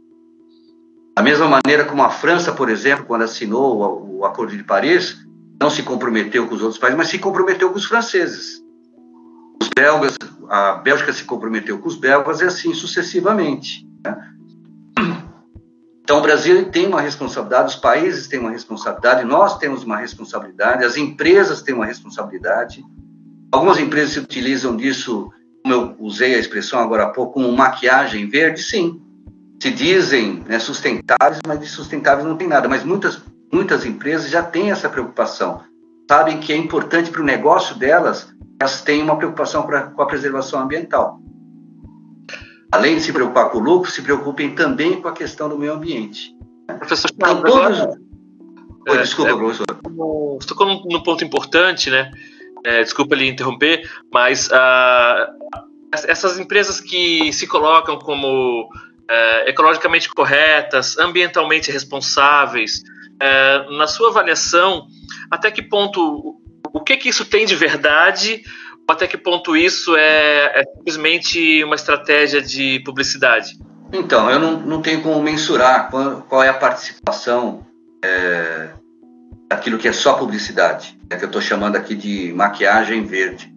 Da 1.16 1.22
mesma 1.22 1.46
maneira 1.46 1.84
como 1.84 2.02
a 2.02 2.10
França, 2.10 2.52
por 2.52 2.70
exemplo, 2.70 3.04
quando 3.04 3.22
assinou 3.22 3.76
o, 3.76 4.18
o 4.20 4.24
Acordo 4.24 4.56
de 4.56 4.64
Paris, 4.64 5.18
não 5.60 5.68
se 5.68 5.82
comprometeu 5.82 6.46
com 6.46 6.54
os 6.54 6.62
outros 6.62 6.78
países, 6.78 6.96
mas 6.96 7.08
se 7.08 7.18
comprometeu 7.18 7.70
com 7.70 7.76
os 7.76 7.84
franceses. 7.84 8.62
Os 9.60 9.68
belgas 9.76 10.16
a 10.50 10.72
Bélgica 10.72 11.12
se 11.12 11.22
comprometeu 11.22 11.78
com 11.78 11.86
os 11.86 11.94
belgas 11.94 12.40
e 12.40 12.44
assim 12.44 12.74
sucessivamente. 12.74 13.86
Né? 14.04 14.34
Então, 16.02 16.18
o 16.18 16.22
Brasil 16.22 16.68
tem 16.70 16.88
uma 16.88 17.00
responsabilidade, 17.00 17.68
os 17.68 17.80
países 17.80 18.26
têm 18.26 18.40
uma 18.40 18.50
responsabilidade, 18.50 19.24
nós 19.24 19.58
temos 19.58 19.84
uma 19.84 19.96
responsabilidade, 19.96 20.84
as 20.84 20.96
empresas 20.96 21.62
têm 21.62 21.72
uma 21.72 21.86
responsabilidade. 21.86 22.82
Algumas 23.52 23.78
empresas 23.78 24.14
se 24.14 24.18
utilizam 24.18 24.76
disso, 24.76 25.30
como 25.62 25.74
eu 25.74 25.96
usei 25.98 26.34
a 26.34 26.38
expressão 26.38 26.78
agora 26.80 27.04
há 27.04 27.08
pouco, 27.10 27.34
como 27.34 27.52
maquiagem 27.52 28.28
verde, 28.28 28.62
sim. 28.62 29.00
Se 29.62 29.70
dizem 29.70 30.42
né, 30.46 30.58
sustentáveis, 30.58 31.40
mas 31.46 31.60
de 31.60 31.66
sustentáveis 31.66 32.26
não 32.26 32.36
tem 32.36 32.48
nada. 32.48 32.68
Mas 32.68 32.82
muitas, 32.82 33.20
muitas 33.52 33.84
empresas 33.84 34.30
já 34.30 34.42
têm 34.42 34.70
essa 34.70 34.88
preocupação. 34.88 35.62
Sabem 36.10 36.40
que 36.40 36.52
é 36.52 36.56
importante 36.56 37.10
para 37.10 37.20
o 37.20 37.24
negócio 37.24 37.76
delas 37.76 38.32
elas 38.60 38.82
têm 38.82 39.02
uma 39.02 39.16
preocupação 39.16 39.62
pra, 39.62 39.84
com 39.84 40.02
a 40.02 40.06
preservação 40.06 40.60
ambiental. 40.60 41.18
Além 42.70 42.96
de 42.96 43.00
se 43.00 43.12
preocupar 43.12 43.50
com 43.50 43.58
o 43.58 43.60
lucro, 43.60 43.90
se 43.90 44.02
preocupem 44.02 44.54
também 44.54 45.00
com 45.00 45.08
a 45.08 45.12
questão 45.12 45.48
do 45.48 45.58
meio 45.58 45.72
ambiente. 45.72 46.36
Professor 46.66 47.10
então, 47.12 47.42
todos... 47.42 47.80
agora, 47.80 47.98
Oi, 48.88 48.98
é, 48.98 49.02
desculpa, 49.02 49.30
é, 49.30 49.34
professor. 49.34 49.66
Você 50.38 50.46
tocou 50.46 50.66
num 50.66 51.02
ponto 51.02 51.24
importante, 51.24 51.90
né? 51.90 52.10
É, 52.64 52.82
desculpa 52.82 53.14
lhe 53.14 53.28
interromper, 53.28 53.88
mas 54.12 54.50
ah, 54.52 55.30
essas 55.92 56.38
empresas 56.38 56.80
que 56.80 57.32
se 57.32 57.46
colocam 57.46 57.98
como 57.98 58.68
é, 59.08 59.50
ecologicamente 59.50 60.08
corretas, 60.08 60.98
ambientalmente 60.98 61.70
responsáveis, 61.70 62.82
é, 63.18 63.66
na 63.76 63.86
sua 63.86 64.10
avaliação, 64.10 64.86
até 65.30 65.50
que 65.50 65.62
ponto 65.62 66.36
o 66.72 66.80
que, 66.80 66.96
que 66.96 67.08
isso 67.08 67.24
tem 67.24 67.44
de 67.44 67.56
verdade, 67.56 68.42
ou 68.88 68.94
até 68.94 69.06
que 69.06 69.16
ponto 69.16 69.56
isso 69.56 69.96
é, 69.96 70.60
é 70.60 70.62
simplesmente 70.76 71.64
uma 71.64 71.74
estratégia 71.74 72.40
de 72.40 72.80
publicidade? 72.84 73.58
Então, 73.92 74.30
eu 74.30 74.38
não, 74.38 74.60
não 74.60 74.82
tenho 74.82 75.02
como 75.02 75.20
mensurar 75.20 75.90
qual, 75.90 76.22
qual 76.28 76.42
é 76.42 76.48
a 76.48 76.54
participação 76.54 77.66
é, 78.04 78.70
daquilo 79.50 79.78
que 79.78 79.88
é 79.88 79.92
só 79.92 80.14
publicidade, 80.14 80.96
é 81.10 81.16
que 81.16 81.24
eu 81.24 81.26
estou 81.26 81.42
chamando 81.42 81.74
aqui 81.74 81.96
de 81.96 82.32
maquiagem 82.32 83.04
verde. 83.04 83.52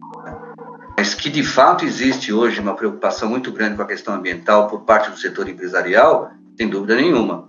Mas 0.98 1.14
que 1.14 1.30
de 1.30 1.44
fato 1.44 1.86
existe 1.86 2.34
hoje 2.34 2.60
uma 2.60 2.74
preocupação 2.74 3.30
muito 3.30 3.52
grande 3.52 3.76
com 3.76 3.84
a 3.84 3.88
questão 3.88 4.16
ambiental 4.16 4.68
por 4.68 4.82
parte 4.82 5.12
do 5.12 5.18
setor 5.18 5.48
empresarial, 5.48 6.32
sem 6.58 6.68
dúvida 6.68 6.96
nenhuma. 6.96 7.48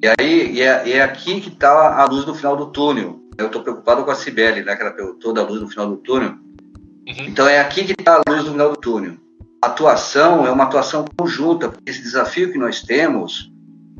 E 0.00 0.06
aí 0.06 0.52
e 0.52 0.62
é, 0.62 0.90
é 0.90 1.02
aqui 1.02 1.40
que 1.40 1.48
está 1.48 2.00
a 2.00 2.04
luz 2.04 2.24
no 2.24 2.36
final 2.36 2.56
do 2.56 2.66
túnel. 2.66 3.20
Eu 3.36 3.46
estou 3.46 3.62
preocupado 3.62 4.04
com 4.04 4.10
a 4.12 4.14
Cibele, 4.14 4.62
né, 4.62 4.76
que 4.76 4.82
ela 4.82 4.92
perguntou 4.92 5.32
da 5.32 5.42
luz 5.42 5.60
no 5.60 5.68
final 5.68 5.88
do 5.88 5.96
túnel. 5.96 6.30
Uhum. 6.30 7.24
Então 7.26 7.48
é 7.48 7.58
aqui 7.58 7.84
que 7.84 7.92
está 7.98 8.16
a 8.16 8.30
luz 8.30 8.44
no 8.44 8.52
final 8.52 8.70
do 8.70 8.76
túnel. 8.76 9.14
A 9.62 9.66
atuação 9.66 10.46
é 10.46 10.52
uma 10.52 10.64
atuação 10.64 11.04
conjunta, 11.16 11.68
porque 11.68 11.90
esse 11.90 12.02
desafio 12.02 12.52
que 12.52 12.58
nós 12.58 12.80
temos 12.80 13.50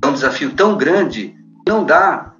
é 0.03 0.07
um 0.07 0.13
desafio 0.13 0.53
tão 0.55 0.77
grande 0.77 1.35
que 1.65 1.71
não 1.71 1.85
dá 1.85 2.35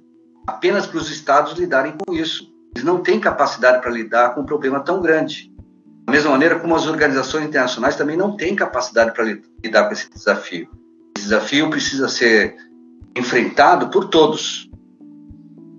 apenas 0.45 0.85
para 0.85 0.97
os 0.97 1.09
estados 1.09 1.57
lidarem 1.57 1.95
com 1.97 2.13
isso. 2.13 2.51
Eles 2.73 2.85
não 2.85 3.01
têm 3.01 3.19
capacidade 3.19 3.81
para 3.81 3.91
lidar 3.91 4.33
com 4.33 4.41
um 4.41 4.45
problema 4.45 4.79
tão 4.79 5.01
grande. 5.01 5.51
Da 6.05 6.13
mesma 6.13 6.31
maneira 6.31 6.59
como 6.59 6.75
as 6.75 6.87
organizações 6.87 7.45
internacionais 7.45 7.95
também 7.95 8.17
não 8.17 8.35
têm 8.35 8.55
capacidade 8.55 9.13
para 9.13 9.25
lidar 9.63 9.85
com 9.85 9.93
esse 9.93 10.09
desafio. 10.09 10.69
Esse 11.17 11.27
desafio 11.27 11.69
precisa 11.69 12.07
ser 12.07 12.55
enfrentado 13.15 13.89
por 13.89 14.09
todos, 14.09 14.69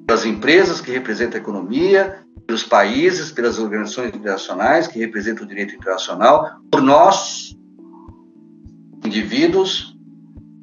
pelas 0.07 0.25
empresas 0.25 0.81
que 0.81 0.91
representam 0.91 1.39
a 1.39 1.43
economia, 1.43 2.19
pelos 2.47 2.63
países, 2.63 3.31
pelas 3.31 3.59
organizações 3.59 4.15
internacionais 4.15 4.87
que 4.87 4.99
representam 4.99 5.45
o 5.45 5.49
direito 5.49 5.75
internacional, 5.75 6.61
por 6.71 6.83
nós, 6.83 7.57
indivíduos, 9.05 9.92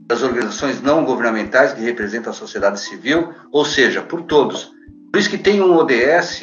das 0.10 0.24
organizações 0.24 0.82
não 0.82 1.06
governamentais 1.06 1.72
que 1.72 1.82
representam 1.82 2.32
a 2.32 2.36
sociedade 2.36 2.80
civil, 2.80 3.30
ou 3.52 3.64
seja, 3.64 4.02
por 4.02 4.24
todos. 4.24 4.72
Por 5.12 5.20
isso 5.20 5.30
que 5.30 5.38
tem 5.38 5.62
um 5.62 5.76
ODS, 5.76 6.40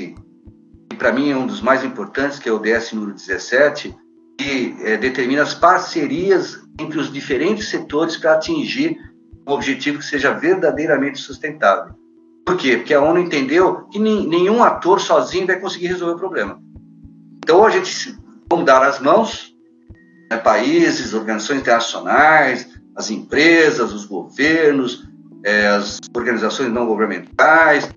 que 0.88 0.96
para 0.96 1.12
mim 1.12 1.32
é 1.32 1.36
um 1.36 1.48
dos 1.48 1.60
mais 1.60 1.82
importantes, 1.82 2.38
que 2.38 2.48
é 2.48 2.52
o 2.52 2.56
ODS 2.56 2.92
número 2.92 3.12
17, 3.12 3.92
que 4.38 4.76
é, 4.84 4.96
determina 4.96 5.42
as 5.42 5.52
parcerias 5.52 6.60
entre 6.78 7.00
os 7.00 7.12
diferentes 7.12 7.68
setores 7.68 8.16
para 8.16 8.34
atingir 8.34 8.96
um 9.44 9.52
objetivo 9.52 9.98
que 9.98 10.04
seja 10.04 10.30
verdadeiramente 10.30 11.18
sustentável. 11.18 11.92
Por 12.46 12.56
quê? 12.56 12.76
Porque 12.76 12.94
a 12.94 13.02
ONU 13.02 13.18
entendeu 13.18 13.88
que 13.88 13.98
nenhum 13.98 14.62
ator 14.62 15.00
sozinho 15.00 15.44
vai 15.44 15.58
conseguir 15.58 15.88
resolver 15.88 16.14
o 16.14 16.18
problema. 16.18 16.60
Então 17.38 17.64
a 17.64 17.70
gente 17.70 18.16
vamos 18.48 18.64
dar 18.64 18.80
as 18.84 19.00
mãos, 19.00 19.52
né, 20.30 20.36
países, 20.36 21.14
organizações 21.14 21.62
internacionais, 21.62 22.75
as 22.96 23.10
empresas, 23.10 23.92
os 23.92 24.04
governos, 24.04 25.04
é, 25.44 25.66
as 25.68 25.98
organizações 26.14 26.72
não 26.72 26.86
governamentais, 26.86 27.88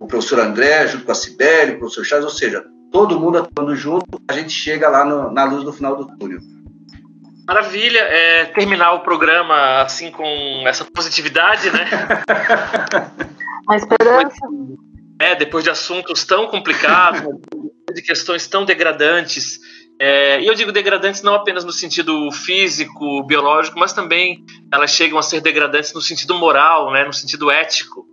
o 0.00 0.06
professor 0.06 0.40
André 0.40 0.86
junto 0.88 1.04
com 1.04 1.12
a 1.12 1.14
Sibeli, 1.14 1.74
o 1.74 1.78
professor 1.78 2.04
Charles, 2.04 2.24
ou 2.24 2.36
seja, 2.36 2.64
todo 2.92 3.18
mundo 3.18 3.38
atuando 3.38 3.74
junto, 3.74 4.20
a 4.28 4.32
gente 4.32 4.50
chega 4.50 4.88
lá 4.88 5.04
no, 5.04 5.30
na 5.32 5.44
luz 5.44 5.64
no 5.64 5.72
final 5.72 5.96
do 5.96 6.06
túnel. 6.16 6.40
Maravilha, 7.46 8.00
é, 8.00 8.44
terminar 8.46 8.92
o 8.92 9.00
programa 9.00 9.80
assim 9.80 10.10
com 10.10 10.24
essa 10.66 10.84
positividade, 10.84 11.70
né? 11.70 11.88
A 13.66 13.76
esperança. 13.76 14.46
É, 15.20 15.34
depois 15.34 15.64
de 15.64 15.70
assuntos 15.70 16.24
tão 16.24 16.46
complicados, 16.46 17.22
de 17.94 18.02
questões 18.02 18.46
tão 18.46 18.64
degradantes. 18.64 19.58
É, 20.00 20.40
e 20.40 20.46
eu 20.46 20.54
digo 20.54 20.70
degradantes 20.70 21.22
não 21.22 21.34
apenas 21.34 21.64
no 21.64 21.72
sentido 21.72 22.30
físico, 22.30 23.24
biológico, 23.24 23.78
mas 23.78 23.92
também 23.92 24.44
elas 24.72 24.90
chegam 24.90 25.18
a 25.18 25.22
ser 25.22 25.40
degradantes 25.40 25.92
no 25.92 26.00
sentido 26.00 26.34
moral, 26.34 26.92
né, 26.92 27.04
no 27.04 27.12
sentido 27.12 27.50
ético. 27.50 28.06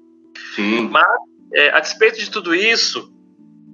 Sim. 0.55 0.89
Mas, 0.89 1.05
é, 1.53 1.69
a 1.69 1.79
despeito 1.79 2.19
de 2.19 2.31
tudo 2.31 2.55
isso, 2.55 3.11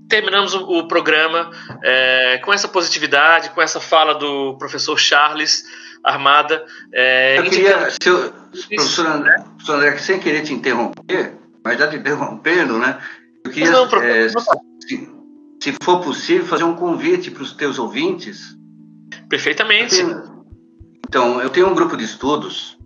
terminamos 0.10 0.54
o, 0.54 0.64
o 0.64 0.88
programa 0.88 1.52
é, 1.82 2.40
com 2.44 2.52
essa 2.52 2.68
positividade, 2.68 3.52
com 3.52 3.62
essa 3.62 3.80
fala 3.80 4.14
do 4.14 4.58
professor 4.58 5.00
Charles 5.00 5.64
Armada. 6.04 6.66
É, 6.94 7.38
eu 7.38 7.44
queria, 7.44 7.90
se 7.92 8.10
eu, 8.10 8.34
professor, 8.52 9.08
André, 9.08 9.36
professor 9.36 9.76
André, 9.76 9.98
sem 10.00 10.20
querer 10.20 10.42
te 10.42 10.54
interromper, 10.54 11.36
mas 11.64 11.80
já 11.80 11.88
te 11.88 11.96
interrompendo, 11.96 12.78
né? 12.78 13.00
Eu 13.46 13.52
queria, 13.52 13.72
não, 13.72 13.86
é, 13.86 14.28
se, 14.30 15.11
se, 15.62 15.76
for 15.84 16.02
possível, 16.02 16.46
fazer 16.46 16.64
um 16.64 16.76
convite 16.76 17.30
para 17.30 17.44
os 17.44 17.54
teus 17.54 17.78
ouvintes. 17.78 18.58
Perfeitamente. 19.30 19.96
então, 21.08 21.42
eu 21.42 21.50
tenho 21.50 21.70
um 21.70 21.76
grupo 21.76 21.96
de 21.96 22.04
estudos 22.04 22.78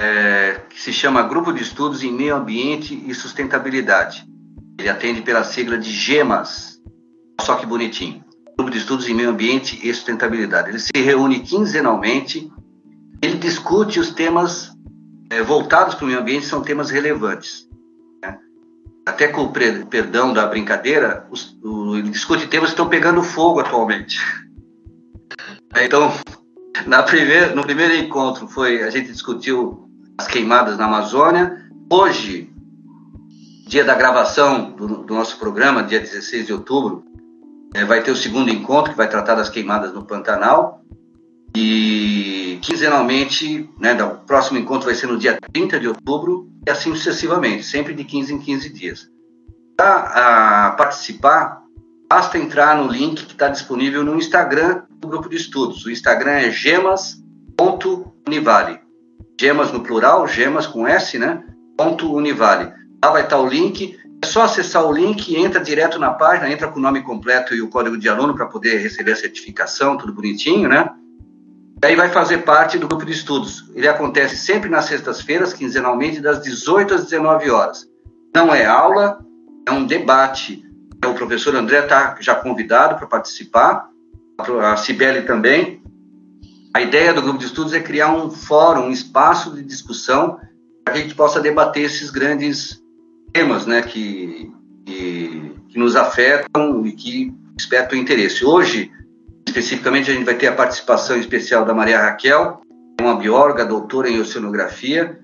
é, 0.00 0.62
que 0.68 0.80
se 0.80 0.92
chama 0.92 1.22
Grupo 1.22 1.52
de 1.52 1.62
Estudos 1.62 2.02
em 2.02 2.12
Meio 2.12 2.34
Ambiente 2.34 3.00
e 3.06 3.14
Sustentabilidade. 3.14 4.24
Ele 4.78 4.88
atende 4.88 5.22
pela 5.22 5.44
sigla 5.44 5.78
de 5.78 5.90
GEMAS. 5.90 6.80
Só 7.40 7.56
que 7.56 7.66
bonitinho. 7.66 8.24
Grupo 8.56 8.70
de 8.70 8.78
Estudos 8.78 9.08
em 9.08 9.14
Meio 9.14 9.30
Ambiente 9.30 9.78
e 9.82 9.92
Sustentabilidade. 9.92 10.70
Ele 10.70 10.78
se 10.78 10.92
reúne 10.94 11.40
quinzenalmente. 11.40 12.50
Ele 13.22 13.36
discute 13.36 14.00
os 14.00 14.10
temas 14.10 14.72
é, 15.30 15.42
voltados 15.42 15.94
para 15.94 16.04
o 16.04 16.08
meio 16.08 16.20
ambiente, 16.20 16.46
são 16.46 16.62
temas 16.62 16.90
relevantes. 16.90 17.68
Até 19.06 19.28
com 19.28 19.42
o 19.42 19.52
perdão 19.52 20.32
da 20.32 20.46
brincadeira, 20.46 21.26
os, 21.30 21.56
o, 21.62 22.00
discute 22.02 22.46
temas 22.46 22.70
estão 22.70 22.88
pegando 22.88 23.22
fogo 23.22 23.60
atualmente. 23.60 24.18
Então, 25.76 26.10
na 26.86 27.04
no 27.54 27.62
primeiro 27.62 27.94
encontro 27.94 28.48
foi 28.48 28.82
a 28.82 28.90
gente 28.90 29.12
discutiu 29.12 29.88
as 30.18 30.26
queimadas 30.26 30.78
na 30.78 30.86
Amazônia. 30.86 31.62
Hoje 31.90 32.54
dia 33.66 33.84
da 33.84 33.94
gravação 33.94 34.70
do, 34.72 35.04
do 35.04 35.14
nosso 35.14 35.38
programa, 35.38 35.82
dia 35.82 36.00
16 36.00 36.46
de 36.46 36.52
outubro, 36.52 37.04
é, 37.74 37.84
vai 37.84 38.02
ter 38.02 38.10
o 38.10 38.16
segundo 38.16 38.50
encontro, 38.50 38.92
que 38.92 38.96
vai 38.96 39.08
tratar 39.08 39.34
das 39.34 39.48
queimadas 39.48 39.92
no 39.92 40.04
Pantanal. 40.04 40.83
E 41.56 42.58
quinzenalmente, 42.62 43.70
né, 43.78 43.94
o 44.02 44.16
próximo 44.26 44.58
encontro 44.58 44.86
vai 44.86 44.94
ser 44.94 45.06
no 45.06 45.16
dia 45.16 45.38
30 45.52 45.78
de 45.78 45.86
outubro, 45.88 46.48
e 46.66 46.70
assim 46.70 46.94
sucessivamente, 46.94 47.62
sempre 47.62 47.94
de 47.94 48.04
15 48.04 48.34
em 48.34 48.38
15 48.38 48.68
dias. 48.70 49.08
Para 49.76 50.72
participar, 50.72 51.62
basta 52.08 52.38
entrar 52.38 52.76
no 52.76 52.90
link 52.90 53.24
que 53.24 53.32
está 53.32 53.48
disponível 53.48 54.02
no 54.02 54.16
Instagram 54.16 54.82
do 54.90 55.08
grupo 55.08 55.28
de 55.28 55.36
estudos. 55.36 55.84
O 55.84 55.90
Instagram 55.90 56.32
é 56.32 56.50
gemas.univale. 56.50 58.80
Gemas 59.40 59.72
no 59.72 59.80
plural, 59.80 60.26
gemas 60.26 60.66
com 60.66 60.86
S, 60.86 61.18
né? 61.18 61.42
Ponto 61.76 62.14
Univale. 62.14 62.72
Lá 63.04 63.10
vai 63.10 63.24
estar 63.24 63.38
o 63.38 63.48
link. 63.48 63.98
É 64.22 64.26
só 64.26 64.42
acessar 64.42 64.86
o 64.86 64.92
link, 64.92 65.36
entra 65.36 65.60
direto 65.60 65.98
na 65.98 66.12
página, 66.12 66.50
entra 66.50 66.68
com 66.68 66.78
o 66.78 66.82
nome 66.82 67.02
completo 67.02 67.54
e 67.54 67.60
o 67.60 67.68
código 67.68 67.98
de 67.98 68.08
aluno 68.08 68.34
para 68.34 68.46
poder 68.46 68.78
receber 68.78 69.12
a 69.12 69.16
certificação, 69.16 69.96
tudo 69.96 70.14
bonitinho, 70.14 70.68
né? 70.68 70.88
E 71.82 71.86
aí 71.86 71.96
vai 71.96 72.08
fazer 72.08 72.38
parte 72.38 72.78
do 72.78 72.88
grupo 72.88 73.04
de 73.04 73.12
estudos. 73.12 73.70
Ele 73.74 73.88
acontece 73.88 74.36
sempre 74.36 74.70
nas 74.70 74.86
sextas-feiras, 74.86 75.52
quinzenalmente, 75.52 76.20
das 76.20 76.42
18 76.42 76.94
às 76.94 77.04
19 77.04 77.50
horas. 77.50 77.86
Não 78.34 78.54
é 78.54 78.64
aula, 78.64 79.18
é 79.66 79.70
um 79.70 79.86
debate. 79.86 80.64
O 81.04 81.14
professor 81.14 81.54
André 81.54 81.80
está 81.80 82.16
já 82.20 82.34
convidado 82.34 82.96
para 82.96 83.06
participar, 83.06 83.88
a 84.38 84.76
Cibele 84.76 85.22
também. 85.22 85.82
A 86.72 86.80
ideia 86.80 87.12
do 87.12 87.22
grupo 87.22 87.38
de 87.38 87.46
estudos 87.46 87.72
é 87.72 87.80
criar 87.80 88.12
um 88.12 88.30
fórum, 88.30 88.86
um 88.86 88.90
espaço 88.90 89.54
de 89.54 89.62
discussão 89.62 90.40
para 90.84 90.94
que 90.94 91.00
a 91.00 91.02
gente 91.02 91.14
possa 91.14 91.40
debater 91.40 91.84
esses 91.84 92.10
grandes 92.10 92.82
temas 93.32 93.66
né, 93.66 93.82
que, 93.82 94.50
que, 94.84 95.52
que 95.68 95.78
nos 95.78 95.94
afetam 95.94 96.84
e 96.84 96.92
que 96.92 97.32
despertam 97.54 97.98
interesse. 97.98 98.44
Hoje, 98.44 98.90
especificamente, 99.54 100.10
a 100.10 100.14
gente 100.14 100.24
vai 100.24 100.34
ter 100.34 100.48
a 100.48 100.52
participação 100.52 101.16
especial 101.16 101.64
da 101.64 101.72
Maria 101.72 102.00
Raquel, 102.00 102.60
uma 103.00 103.14
bióloga, 103.14 103.64
doutora 103.64 104.10
em 104.10 104.20
oceanografia, 104.20 105.20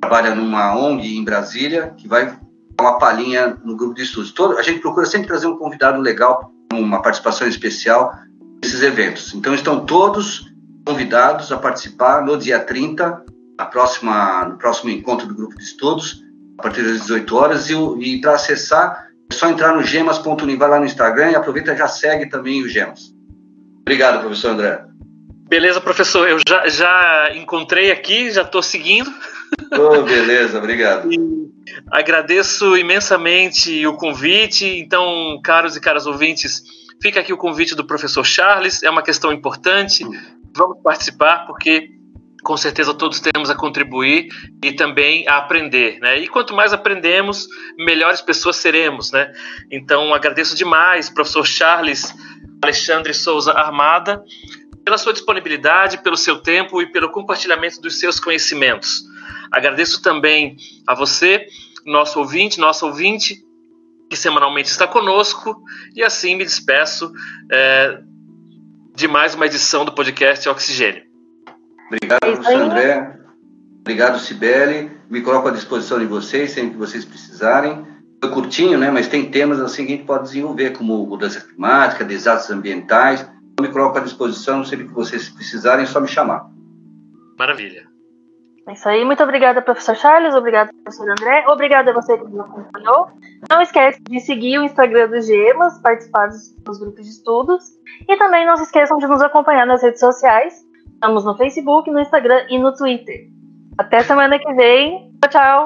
trabalha 0.00 0.36
numa 0.36 0.76
ONG 0.76 1.16
em 1.16 1.24
Brasília, 1.24 1.92
que 1.96 2.06
vai 2.06 2.26
dar 2.26 2.40
uma 2.80 2.98
palhinha 2.98 3.58
no 3.64 3.76
grupo 3.76 3.94
de 3.94 4.02
estudos. 4.02 4.30
Todo, 4.30 4.56
a 4.56 4.62
gente 4.62 4.78
procura 4.78 5.04
sempre 5.04 5.26
trazer 5.26 5.48
um 5.48 5.56
convidado 5.56 6.00
legal, 6.00 6.52
uma 6.72 7.02
participação 7.02 7.48
especial 7.48 8.14
nesses 8.62 8.82
eventos. 8.82 9.34
Então, 9.34 9.52
estão 9.52 9.84
todos 9.84 10.46
convidados 10.86 11.50
a 11.50 11.56
participar 11.56 12.24
no 12.24 12.36
dia 12.36 12.60
30, 12.60 13.24
na 13.58 13.66
próxima, 13.66 14.44
no 14.44 14.58
próximo 14.58 14.90
encontro 14.90 15.26
do 15.26 15.34
grupo 15.34 15.56
de 15.58 15.64
estudos, 15.64 16.22
a 16.56 16.62
partir 16.62 16.82
das 16.82 17.00
18 17.00 17.36
horas. 17.36 17.68
E, 17.68 17.74
e 17.74 18.20
para 18.20 18.34
acessar, 18.34 19.08
é 19.28 19.34
só 19.34 19.48
entrar 19.48 19.74
no 19.74 19.82
gemas.uni, 19.82 20.54
vai 20.54 20.68
lá 20.68 20.78
no 20.78 20.86
Instagram 20.86 21.32
e 21.32 21.34
aproveita 21.34 21.72
e 21.72 21.76
já 21.76 21.88
segue 21.88 22.26
também 22.26 22.62
o 22.62 22.68
Gemas. 22.68 23.12
Obrigado, 23.82 24.20
professor 24.20 24.52
André. 24.52 24.84
Beleza, 25.48 25.80
professor. 25.80 26.28
Eu 26.28 26.38
já, 26.48 26.66
já 26.68 27.32
encontrei 27.34 27.90
aqui, 27.90 28.30
já 28.30 28.42
estou 28.42 28.62
seguindo. 28.62 29.12
Oh, 29.70 30.02
beleza, 30.02 30.56
obrigado. 30.56 31.12
E 31.12 31.18
agradeço 31.90 32.74
imensamente 32.74 33.86
o 33.86 33.94
convite. 33.94 34.66
Então, 34.66 35.38
caros 35.44 35.76
e 35.76 35.80
caras 35.80 36.06
ouvintes, 36.06 36.62
fica 37.02 37.20
aqui 37.20 37.34
o 37.34 37.36
convite 37.36 37.74
do 37.74 37.84
professor 37.84 38.24
Charles. 38.24 38.82
É 38.82 38.88
uma 38.88 39.02
questão 39.02 39.30
importante. 39.30 40.04
Vamos 40.56 40.78
participar, 40.82 41.46
porque 41.46 41.90
com 42.42 42.56
certeza 42.56 42.92
todos 42.92 43.20
temos 43.20 43.50
a 43.50 43.54
contribuir 43.54 44.28
e 44.62 44.72
também 44.72 45.26
a 45.28 45.36
aprender, 45.36 45.98
né? 46.00 46.18
E 46.18 46.28
quanto 46.28 46.54
mais 46.54 46.72
aprendemos, 46.72 47.46
melhores 47.78 48.20
pessoas 48.20 48.56
seremos, 48.56 49.12
né? 49.12 49.32
Então 49.70 50.12
agradeço 50.12 50.56
demais, 50.56 51.08
professor 51.08 51.46
Charles 51.46 52.12
Alexandre 52.62 53.14
Souza 53.14 53.52
Armada, 53.52 54.22
pela 54.84 54.98
sua 54.98 55.12
disponibilidade, 55.12 55.98
pelo 55.98 56.16
seu 56.16 56.40
tempo 56.40 56.82
e 56.82 56.86
pelo 56.86 57.10
compartilhamento 57.10 57.80
dos 57.80 57.98
seus 57.98 58.18
conhecimentos. 58.18 59.02
Agradeço 59.50 60.02
também 60.02 60.56
a 60.86 60.94
você, 60.94 61.46
nosso 61.84 62.18
ouvinte, 62.18 62.58
nosso 62.58 62.86
ouvinte, 62.86 63.44
que 64.08 64.16
semanalmente 64.16 64.68
está 64.68 64.86
conosco, 64.86 65.62
e 65.94 66.02
assim 66.02 66.36
me 66.36 66.44
despeço 66.44 67.12
é, 67.50 68.00
de 68.94 69.08
mais 69.08 69.34
uma 69.34 69.46
edição 69.46 69.84
do 69.84 69.92
podcast 69.92 70.48
Oxigênio. 70.48 71.11
Obrigado, 71.92 72.20
professor 72.20 72.62
André. 72.62 73.18
Obrigado, 73.80 74.18
Cibele. 74.18 74.90
Me 75.10 75.20
coloco 75.20 75.48
à 75.48 75.50
disposição 75.50 75.98
de 75.98 76.06
vocês, 76.06 76.52
sempre 76.52 76.70
que 76.70 76.78
vocês 76.78 77.04
precisarem. 77.04 77.84
Foi 78.22 78.32
curtinho, 78.32 78.78
né? 78.78 78.90
Mas 78.90 79.08
tem 79.08 79.30
temas 79.30 79.60
assim 79.60 79.84
que 79.84 79.92
a 79.92 79.96
gente 79.96 80.06
pode 80.06 80.24
desenvolver, 80.24 80.70
como 80.70 81.06
mudança 81.06 81.40
climática, 81.40 82.02
desastres 82.02 82.56
ambientais. 82.56 83.28
Eu 83.58 83.66
me 83.66 83.68
coloco 83.70 83.98
à 83.98 84.00
disposição, 84.00 84.64
sempre 84.64 84.86
que 84.86 84.94
vocês 84.94 85.28
precisarem, 85.28 85.82
é 85.82 85.86
só 85.86 86.00
me 86.00 86.08
chamar. 86.08 86.46
Maravilha. 87.38 87.86
É 88.66 88.72
isso 88.72 88.88
aí. 88.88 89.04
Muito 89.04 89.22
obrigada, 89.22 89.60
professor 89.60 89.96
Charles. 89.96 90.34
Obrigado, 90.34 90.70
professor 90.84 91.10
André. 91.10 91.44
Obrigada 91.48 91.90
a 91.90 91.94
você 91.94 92.16
que 92.16 92.24
nos 92.24 92.40
acompanhou. 92.40 93.08
Não 93.50 93.60
esqueça 93.60 93.98
de 94.08 94.20
seguir 94.20 94.58
o 94.58 94.62
Instagram 94.62 95.10
do 95.10 95.20
Gemas, 95.20 95.78
participar 95.80 96.28
dos 96.28 96.78
grupos 96.78 97.04
de 97.04 97.10
estudos. 97.10 97.64
E 98.08 98.16
também 98.16 98.46
não 98.46 98.56
se 98.56 98.62
esqueçam 98.62 98.96
de 98.96 99.06
nos 99.06 99.20
acompanhar 99.20 99.66
nas 99.66 99.82
redes 99.82 100.00
sociais 100.00 100.71
Estamos 101.02 101.24
no 101.24 101.36
Facebook, 101.36 101.90
no 101.90 101.98
Instagram 101.98 102.46
e 102.48 102.60
no 102.60 102.72
Twitter. 102.72 103.26
Até 103.76 104.04
semana 104.04 104.38
que 104.38 104.54
vem. 104.54 105.10
Tchau, 105.20 105.30
tchau. 105.32 105.64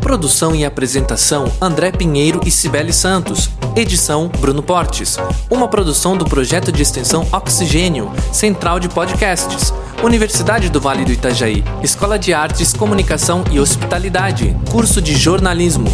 Produção 0.00 0.52
e 0.52 0.64
apresentação 0.64 1.44
André 1.62 1.92
Pinheiro 1.92 2.40
e 2.44 2.50
Cibele 2.50 2.92
Santos. 2.92 3.48
Edição 3.76 4.26
Bruno 4.26 4.64
Portes. 4.64 5.16
Uma 5.48 5.68
produção 5.68 6.16
do 6.16 6.24
projeto 6.24 6.72
de 6.72 6.82
extensão 6.82 7.24
Oxigênio, 7.32 8.10
Central 8.32 8.80
de 8.80 8.88
Podcasts. 8.88 9.72
Universidade 10.02 10.68
do 10.68 10.80
Vale 10.80 11.04
do 11.04 11.12
Itajaí. 11.12 11.62
Escola 11.84 12.18
de 12.18 12.34
Artes, 12.34 12.72
Comunicação 12.72 13.44
e 13.52 13.60
Hospitalidade. 13.60 14.56
Curso 14.72 15.00
de 15.00 15.14
Jornalismo. 15.14 15.86